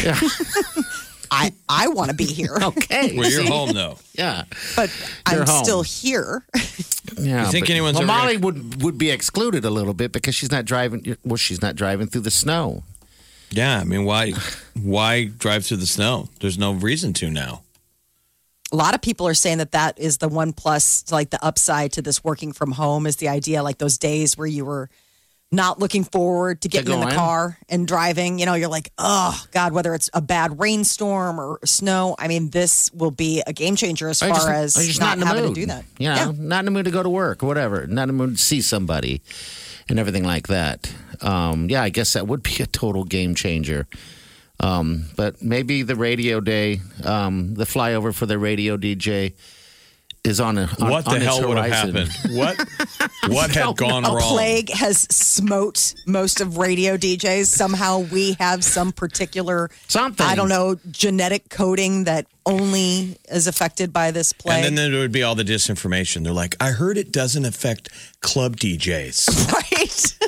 [1.30, 3.98] I I want to be here, okay, Well, you're home though.
[4.14, 4.44] Yeah,
[4.76, 4.90] but
[5.30, 5.64] You're I'm home.
[5.64, 6.44] still here.
[7.18, 7.46] yeah.
[7.46, 10.34] You think but- anyone's well, ever Molly would would be excluded a little bit because
[10.34, 11.16] she's not driving.
[11.24, 12.82] Well, she's not driving through the snow.
[13.50, 14.32] Yeah, I mean, why
[14.80, 16.28] why drive through the snow?
[16.40, 17.62] There's no reason to now.
[18.72, 21.92] a lot of people are saying that that is the one plus, like the upside
[21.92, 24.88] to this working from home is the idea, like those days where you were
[25.52, 28.38] not looking forward to getting in the car and driving.
[28.38, 32.14] You know, you're like, oh God, whether it's a bad rainstorm or snow.
[32.18, 35.26] I mean, this will be a game changer as far just- as not, in the
[35.26, 35.54] having mood.
[35.56, 35.84] to do that.
[35.98, 37.86] You know, not in the mood to go to work whatever.
[37.86, 39.22] Not in the mood to see somebody
[39.88, 40.92] and everything like that.
[41.20, 43.86] Um, yeah, I guess that would be a total game changer.
[44.60, 49.32] Um, but maybe the radio day, um, the flyover for the radio DJ
[50.24, 52.10] is on a on, what the its hell would have happened?
[52.30, 52.58] What
[53.28, 54.32] what had gone a wrong?
[54.32, 57.46] plague has smote most of radio DJs.
[57.46, 60.26] Somehow we have some particular Something.
[60.26, 64.64] I don't know genetic coding that only is affected by this plague.
[64.64, 66.24] And then there would be all the disinformation.
[66.24, 67.88] They're like, I heard it doesn't affect
[68.20, 69.52] club DJs.
[69.52, 70.18] right?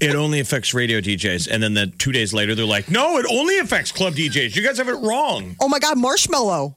[0.00, 1.48] it only affects radio DJs.
[1.50, 4.56] And then the two days later, they're like, no, it only affects club DJs.
[4.56, 5.56] You guys have it wrong.
[5.60, 6.76] oh my God, Marshmello,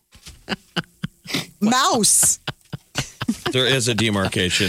[1.59, 2.39] mouse.
[3.51, 4.67] There is a demarcation.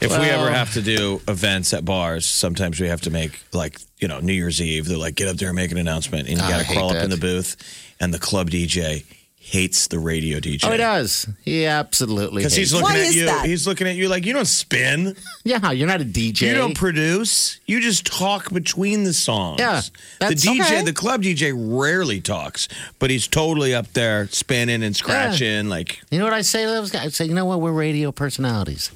[0.00, 3.78] If we ever have to do events at bars, sometimes we have to make like,
[3.98, 4.86] you know, New Year's Eve.
[4.86, 6.28] They're like, get up there and make an announcement.
[6.28, 7.56] And you got to crawl up in the booth.
[8.00, 9.04] And the club DJ
[9.50, 10.64] hates the radio DJ.
[10.64, 11.28] Oh, he does.
[11.44, 13.24] He absolutely Because he's looking Why at is you.
[13.26, 13.44] that?
[13.46, 15.08] He's looking at you like you don't spin.
[15.08, 15.18] it.
[15.44, 16.42] Yeah, you're not a DJ.
[16.42, 17.58] You don't produce.
[17.66, 19.58] You just talk between the songs.
[19.58, 19.90] Yeah, the
[20.20, 20.82] that's DJ, okay.
[20.84, 22.68] the club DJ, rarely talks,
[23.00, 25.68] but he's totally up there spinning and scratching.
[25.68, 27.06] Like You know what I say to those guys?
[27.06, 27.60] I say, you know what?
[27.60, 28.92] We're radio personalities.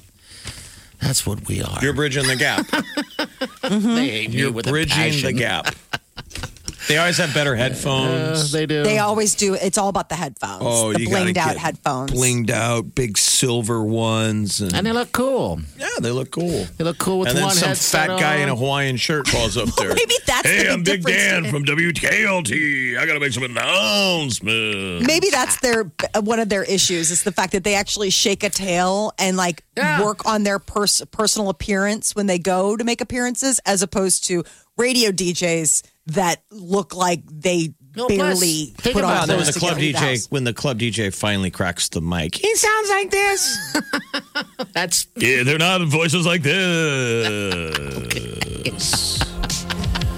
[1.01, 1.79] That's what we are.
[1.81, 2.65] you're bridging the gap.
[3.61, 5.35] they hate me You're with a bridging the passion.
[5.35, 5.75] gap.
[6.87, 8.51] They always have better Uh, headphones.
[8.51, 8.83] they do.
[8.83, 9.55] They always do.
[9.55, 10.61] It's all about the headphones.
[10.61, 12.11] oh, the you gotta blinged out get headphones.
[12.11, 15.59] blinged out, big silver ones, and, and they look cool.
[15.79, 16.65] yeah, they look cool.
[16.77, 18.41] They look cool with and then one some headset fat guy on.
[18.43, 19.89] in a Hawaiian shirt calls up there.
[19.95, 21.03] Maybe that's hey, the I'm Big.
[21.03, 22.97] Dan from WKLT.
[22.97, 25.07] I gotta make some announcements.
[25.07, 28.49] Maybe that's their one of their issues is the fact that they actually shake a
[28.49, 30.03] tail and like Yeah.
[30.03, 34.43] work on their pers- personal appearance when they go to make appearances, as opposed to
[34.77, 39.37] radio DJs that look like they No, plus, barely think put about on And then
[39.37, 42.35] when the club get into the DJ, when the club DJ finally cracks the mic,
[42.35, 43.77] he sounds like this.
[44.73, 47.75] That's yeah, they're not voices like this.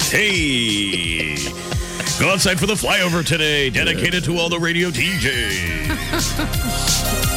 [0.10, 1.36] Hey,
[2.20, 5.88] go outside for the flyover today, dedicated to all the radio DJs.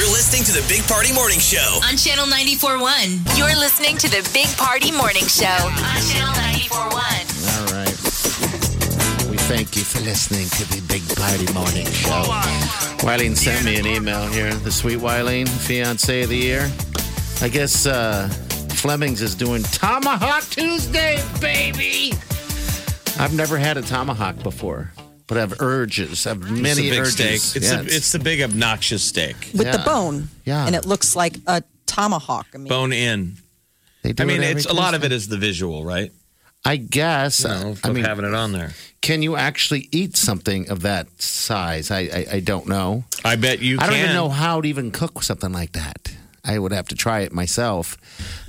[0.00, 1.78] You're listening to the Big Party Morning Show.
[1.84, 3.36] On Channel 94.1.
[3.36, 5.44] You're listening to the Big Party Morning Show.
[5.44, 7.60] On Channel 94.1.
[7.60, 9.30] all right.
[9.30, 12.22] We thank you for listening to the Big Party Morning Show.
[13.04, 14.54] Wileen sent me an email here.
[14.54, 16.70] The sweet Wileen, fiance of the year.
[17.42, 18.28] I guess uh,
[18.70, 22.14] Fleming's is doing Tomahawk Tuesday, baby.
[23.18, 24.92] I've never had a tomahawk before,
[25.30, 26.26] but have urges.
[26.26, 27.12] I have It's many a big urges.
[27.42, 27.62] steak.
[27.62, 29.36] It's, Yeah, the, it's the big obnoxious steak.
[29.54, 30.66] with the bone, Yeah.
[30.66, 32.48] and it looks like a tomahawk.
[32.52, 33.36] I mean, Bone in.
[34.02, 36.10] they do I mean, it every it's a lot of it is the visual, right?
[36.64, 37.40] I guess.
[37.44, 38.72] You know, uh, I of mean, having it on there.
[39.02, 41.90] can you actually eat something of that size?
[41.92, 43.04] I I, I don't know.
[43.24, 46.12] I bet you I don't even know how to even cook something like that.
[46.44, 47.96] I would have to try it myself.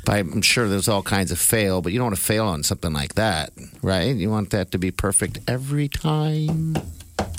[0.06, 2.64] But I'm sure there's all kinds of fail, but you don't want to fail on
[2.64, 4.16] something like that, right?
[4.16, 6.76] You want that to be perfect every time.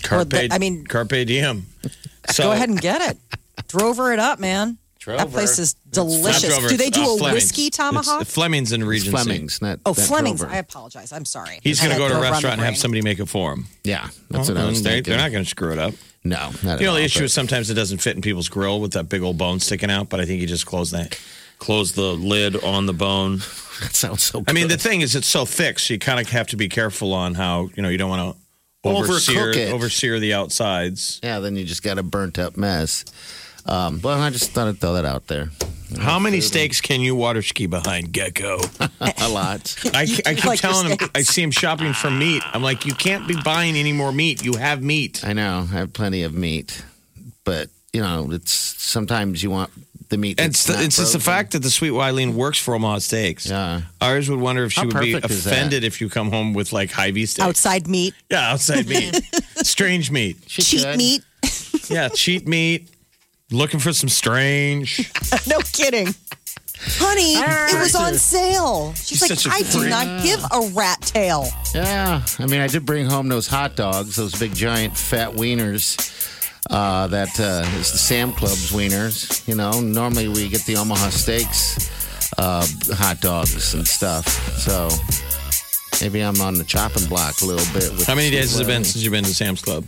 [0.02, 1.66] Carpe, Well, the- I mean- carpe diem.
[2.30, 3.18] So, go ahead and get it.
[3.66, 4.78] Drover it up, man.
[5.06, 6.56] That place is delicious.
[6.60, 7.34] Not Do they do uh, a Fleming's.
[7.46, 8.26] whiskey It's tomahawk?
[8.28, 10.38] Fleming's in It's Fleming's, not oh, not Fleming's.
[10.38, 10.54] Drover.
[10.54, 11.12] I apologize.
[11.12, 11.58] I'm sorry.
[11.64, 13.66] He's going to go to a restaurant and have somebody make it for him.
[13.82, 15.10] Yeah, that's what I was they, thinking.
[15.10, 15.94] they're not going to screw it up.
[16.24, 18.22] No, not You know, at the all, issue but- is sometimes it doesn't fit in
[18.22, 20.90] people's grill with that big old bone sticking out, but I think you just close
[20.92, 21.18] that,
[21.58, 23.38] close the lid on the bone.
[23.80, 24.40] that sounds so.
[24.40, 24.50] Good.
[24.50, 26.68] I mean, the thing is, it's so thick, so you kind of have to be
[26.68, 29.72] careful on how, you know, you don't want to oversear, it.
[29.72, 31.20] oversear the outsides.
[31.22, 33.04] yeah, then you just got a burnt up mess.
[33.66, 35.50] Um, well, I just thought I'd throw that out there.
[36.00, 38.58] How many steaks can you water ski behind, Gecko?
[39.00, 39.74] a lot.
[39.94, 40.98] I, I keep Like telling him.
[41.14, 42.42] I see him shopping for meat.
[42.52, 44.44] I'm like, you can't be buying any more meat.
[44.44, 45.24] You have meat.
[45.24, 45.66] I know.
[45.70, 46.84] I have plenty of meat,
[47.44, 49.70] but you know, it's sometimes you want
[50.08, 50.40] the meat.
[50.40, 52.74] And that's it's, the, not it's just the fact that the sweet Wileen works for
[52.74, 53.46] Omaha Steaks.
[53.48, 53.82] Yeah.
[54.00, 55.52] Ours would wonder if she How would be perfect is that?
[55.52, 57.44] offended if you come home with like Hy-Vee steak.
[57.44, 59.20] Outside meat, Yeah, outside meat.
[59.62, 60.36] strange meat.
[60.46, 60.96] She cheat could.
[60.98, 61.22] meat.
[61.88, 62.88] Yeah, cheat meat.
[63.52, 65.10] Looking for some strange.
[65.46, 66.14] no kidding.
[66.84, 68.92] Honey, it was on sale.
[68.94, 71.46] She's You're like, I a I do freak." not give a rat tail.
[71.74, 76.18] Yeah, I mean, I did bring home those hot dogs, those big giant fat wieners.
[76.70, 79.46] Uh, that uh, is the Sam Club's wieners.
[79.46, 81.90] You know, normally we get the Omaha Steaks
[82.38, 84.26] uh, hot dogs and stuff.
[84.58, 84.88] So
[86.00, 87.90] maybe I'm on the chopping block a little bit.
[87.92, 89.84] With How many days has it been since you've been to Sam's Club?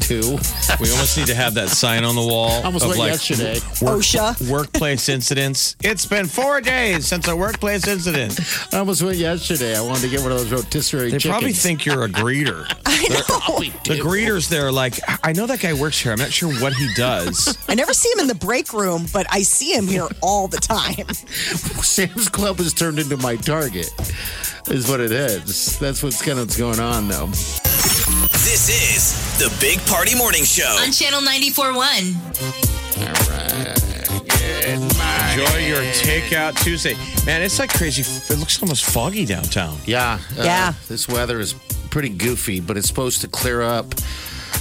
[0.00, 0.38] Two.
[0.80, 2.62] We almost need to have that sign on the wall.
[2.64, 3.54] Almost of went like yesterday.
[3.80, 4.50] work- OSHA.
[4.50, 5.76] workplace incidents.
[5.82, 8.38] It's been four days since a workplace incident.
[8.72, 9.76] I almost went yesterday.
[9.76, 11.30] I wanted to get one of those rotisserie They chickens.
[11.30, 12.66] probably think you're a greeter.
[13.26, 16.12] Probably The greeters there are like, I know that guy works here.
[16.12, 17.56] I'm not sure what he does.
[17.68, 20.56] I never see him in the break room, but I see him here all the
[20.58, 21.06] time.
[21.14, 23.90] Sam's Club has turned into my target.
[24.68, 25.78] Is what it is.
[25.78, 27.30] That's what's kind of what's going on, though.
[28.32, 30.64] This is the Big Party Morning Show.
[30.82, 32.14] On Channel 94.1.
[34.64, 36.94] Enjoy your takeout Tuesday.
[37.26, 38.02] Man, it's like crazy.
[38.32, 39.78] It looks almost foggy downtown.
[39.84, 40.18] Yeah.
[40.38, 40.74] uh, Yeah.
[40.88, 41.54] This weather is
[41.90, 43.94] pretty goofy, but it's supposed to clear up.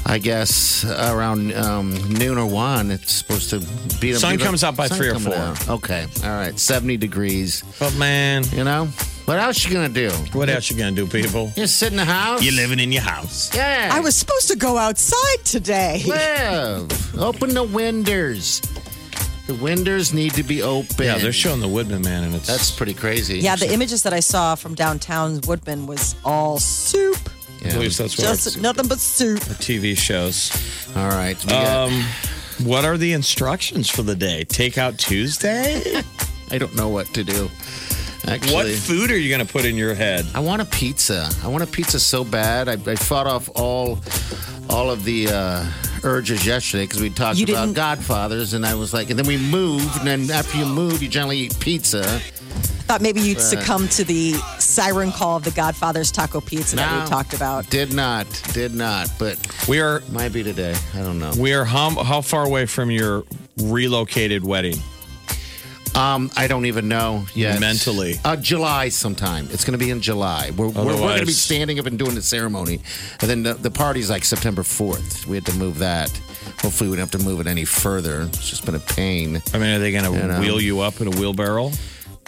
[0.05, 3.59] I guess around um, noon or one, it's supposed to
[3.99, 4.13] be.
[4.13, 5.33] Sun be- comes out by sun three or four.
[5.35, 5.69] out.
[5.69, 7.63] Okay, all right, seventy degrees.
[7.79, 8.85] But man, You know,
[9.25, 10.09] what else you gonna do?
[10.33, 11.51] what else you gonna do, people?
[11.55, 12.43] Just sit in the house.
[12.43, 13.49] You're living in your house.
[13.55, 13.89] Yeah.
[13.93, 16.03] I was supposed to go outside today.
[16.05, 17.15] live.
[17.19, 18.61] Open the windows.
[19.47, 21.05] The windows need to be open.
[21.05, 23.39] Yeah, they're showing the Woodman Man, and it's That's pretty crazy.
[23.39, 27.17] Yeah, the images that I saw from downtown Woodmen was all soup.
[27.65, 29.39] At least that's what Just nothing but soup.
[29.39, 30.51] TV shows.
[30.95, 31.37] All right.
[31.45, 32.03] we got- Um,
[32.63, 34.45] what are the instructions for the day?
[34.45, 35.81] Takeout Tuesday?
[36.51, 37.49] I don't know what to do.
[38.27, 40.25] Actually, what food are you going to put in your head?
[40.33, 41.29] I want a pizza.
[41.43, 42.69] I want a pizza so bad.
[42.69, 43.99] I, I fought off all
[44.69, 45.65] all of the uh,
[46.03, 49.27] urges yesterday because we talked You about didn't- Godfathers, and I was like, and then
[49.27, 52.03] we moved, and then after you move, you generally eat pizza.
[52.87, 54.33] Thought maybe you'd succumb to the
[54.73, 57.03] siren call of the Godfather's Taco Pizza that No.
[57.03, 57.69] we talked about.
[57.69, 60.75] Did not, did not, but We are might be today.
[60.95, 61.31] I don't know.
[61.37, 63.23] we are how, how far away from your
[63.57, 64.77] relocated wedding?
[65.95, 67.59] Um, I don't even know yet.
[67.59, 68.15] Mentally.
[68.25, 69.47] uh, July sometime.
[69.51, 70.49] It's going to be in July.
[70.57, 72.79] We're, we're, we're going to be Otherwise- standing up and doing the ceremony,
[73.21, 75.27] and then the, the party's like September fourth.
[75.27, 76.09] We had to move that.
[76.63, 78.21] Hopefully, we don't have to move it any further.
[78.23, 79.39] It's just been a pain.
[79.53, 80.39] I mean, are they going to You know.
[80.39, 81.69] wheel you up in a wheelbarrow?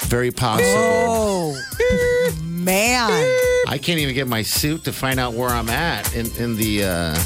[0.01, 0.69] Very possible.
[0.69, 3.09] Oh, man.
[3.67, 6.83] I can't even get my suit to find out where I'm at in in the
[6.83, 7.23] uh,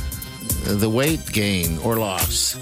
[0.66, 2.58] the weight gain or loss.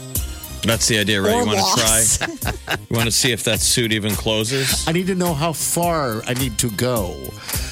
[0.63, 1.33] That's the idea, right?
[1.35, 2.17] Or you want loss.
[2.17, 2.75] to try?
[2.89, 4.85] you want to see if that suit even closes?
[4.87, 7.15] I need to know how far I need to go.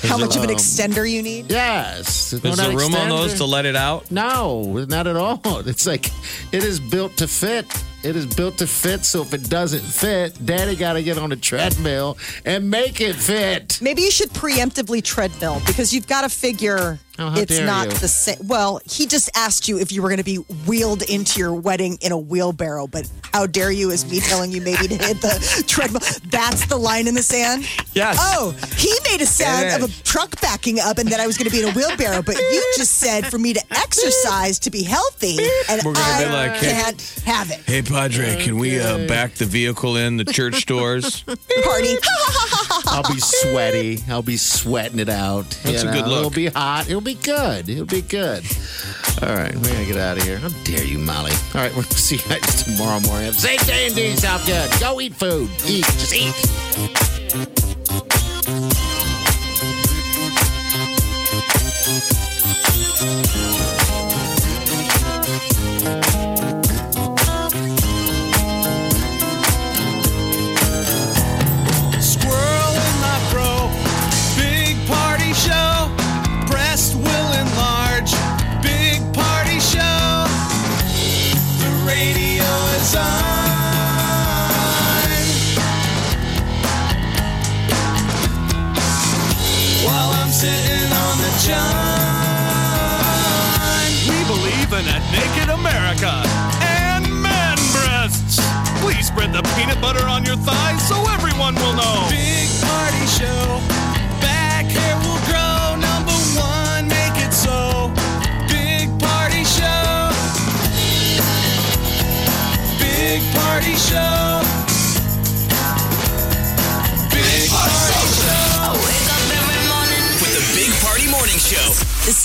[0.04, 1.50] How much of an Um, extender you need?
[1.52, 2.32] Yes.
[2.32, 4.12] Is there room on those to let it out?
[4.12, 5.42] No, not at all.
[5.68, 6.12] It's like
[6.54, 7.66] it is built to fit.
[8.06, 9.04] It is built to fit.
[9.04, 13.16] So if it doesn't fit, Daddy got to get on a treadmill and make it
[13.16, 13.80] fit.
[13.82, 17.88] Maybe you should preemptively treadmill because you've got to figure Oh, how it's dare not
[17.88, 17.94] you.
[17.94, 18.38] the same.
[18.48, 20.38] Well, he just asked you if you were going to be
[20.68, 24.62] wheeled into your wedding in a wheelbarrow, but how dare you is me telling you
[24.62, 26.02] maybe to hit the treadmill.
[26.30, 27.66] That's the line in the sand?
[27.94, 28.18] Yes.
[28.20, 31.50] Oh, he made a sound of a truck backing up and that I was going
[31.50, 34.84] to be in a wheelbarrow, but you just said for me to exercise to be
[34.84, 35.38] healthy,
[35.70, 37.60] and We're gonna I be like, hey- can't have it.
[37.62, 41.22] Hey, Padre, can we uh, back the vehicle in the church doors?
[41.64, 41.96] Party.
[42.88, 44.00] I'll be sweaty.
[44.10, 45.50] I'll be sweating it out.
[45.64, 46.20] That's you a good look.
[46.20, 46.88] It'll be hot.
[46.90, 47.70] It'll be good.
[47.70, 48.44] It'll be good.
[49.22, 50.40] All right, we're gonna get out of here.
[50.40, 51.32] How dare you, Molly?
[51.54, 53.32] All right, we'll see you guys tomorrow morning.
[53.32, 54.70] Safe day and do yourself good.
[54.80, 55.50] Go eat food.
[55.68, 55.86] Eat.
[55.86, 57.65] Just eat.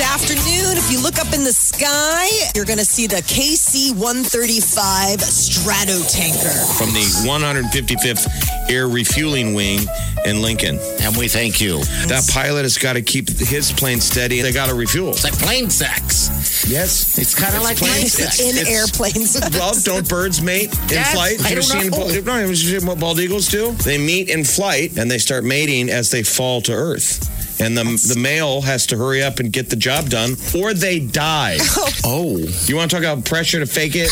[0.00, 2.24] This afternoon, if you look up in the sky,
[2.56, 6.48] you're going to see the KC 135 Strato tanker.
[6.80, 9.80] From the 155th Air Refueling Wing
[10.24, 10.78] in Lincoln.
[11.02, 11.84] And we thank you.
[12.08, 14.40] That pilot has got to keep his plane steady.
[14.40, 15.10] They got to refuel.
[15.10, 16.64] It's like plane sex.
[16.66, 17.18] Yes.
[17.18, 18.40] It's kind of like plane sex.
[18.40, 19.36] In It's- airplanes.
[19.60, 21.44] Well, don't birds mate in Yes, flight?
[21.44, 21.90] I Have you seen,
[22.24, 23.72] no, have you seen what bald eagles do?
[23.72, 27.26] They meet in flight and they start mating as they fall to earth.
[27.60, 30.98] And the the male has to hurry up and get the job done, or they
[31.00, 31.58] die.
[31.76, 31.90] Oh.
[32.04, 32.38] oh.
[32.66, 34.10] You want to talk about pressure to fake it?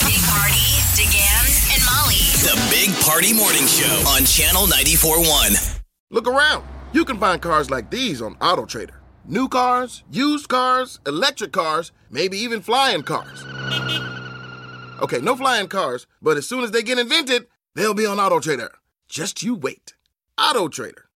[0.00, 0.66] Big Party,
[0.96, 2.22] DeGan, and Molly.
[2.42, 5.80] The Big Party Morning Show on Channel 94.1.
[6.10, 6.64] Look around.
[6.92, 8.94] You can find cars like these on AutoTrader.
[9.26, 13.44] New cars, used cars, electric cars, maybe even flying cars.
[15.00, 18.70] Okay, no flying cars, but as soon as they get invented, they'll be on AutoTrader.
[19.08, 19.91] Just you wait.
[20.42, 21.04] AutoTrader.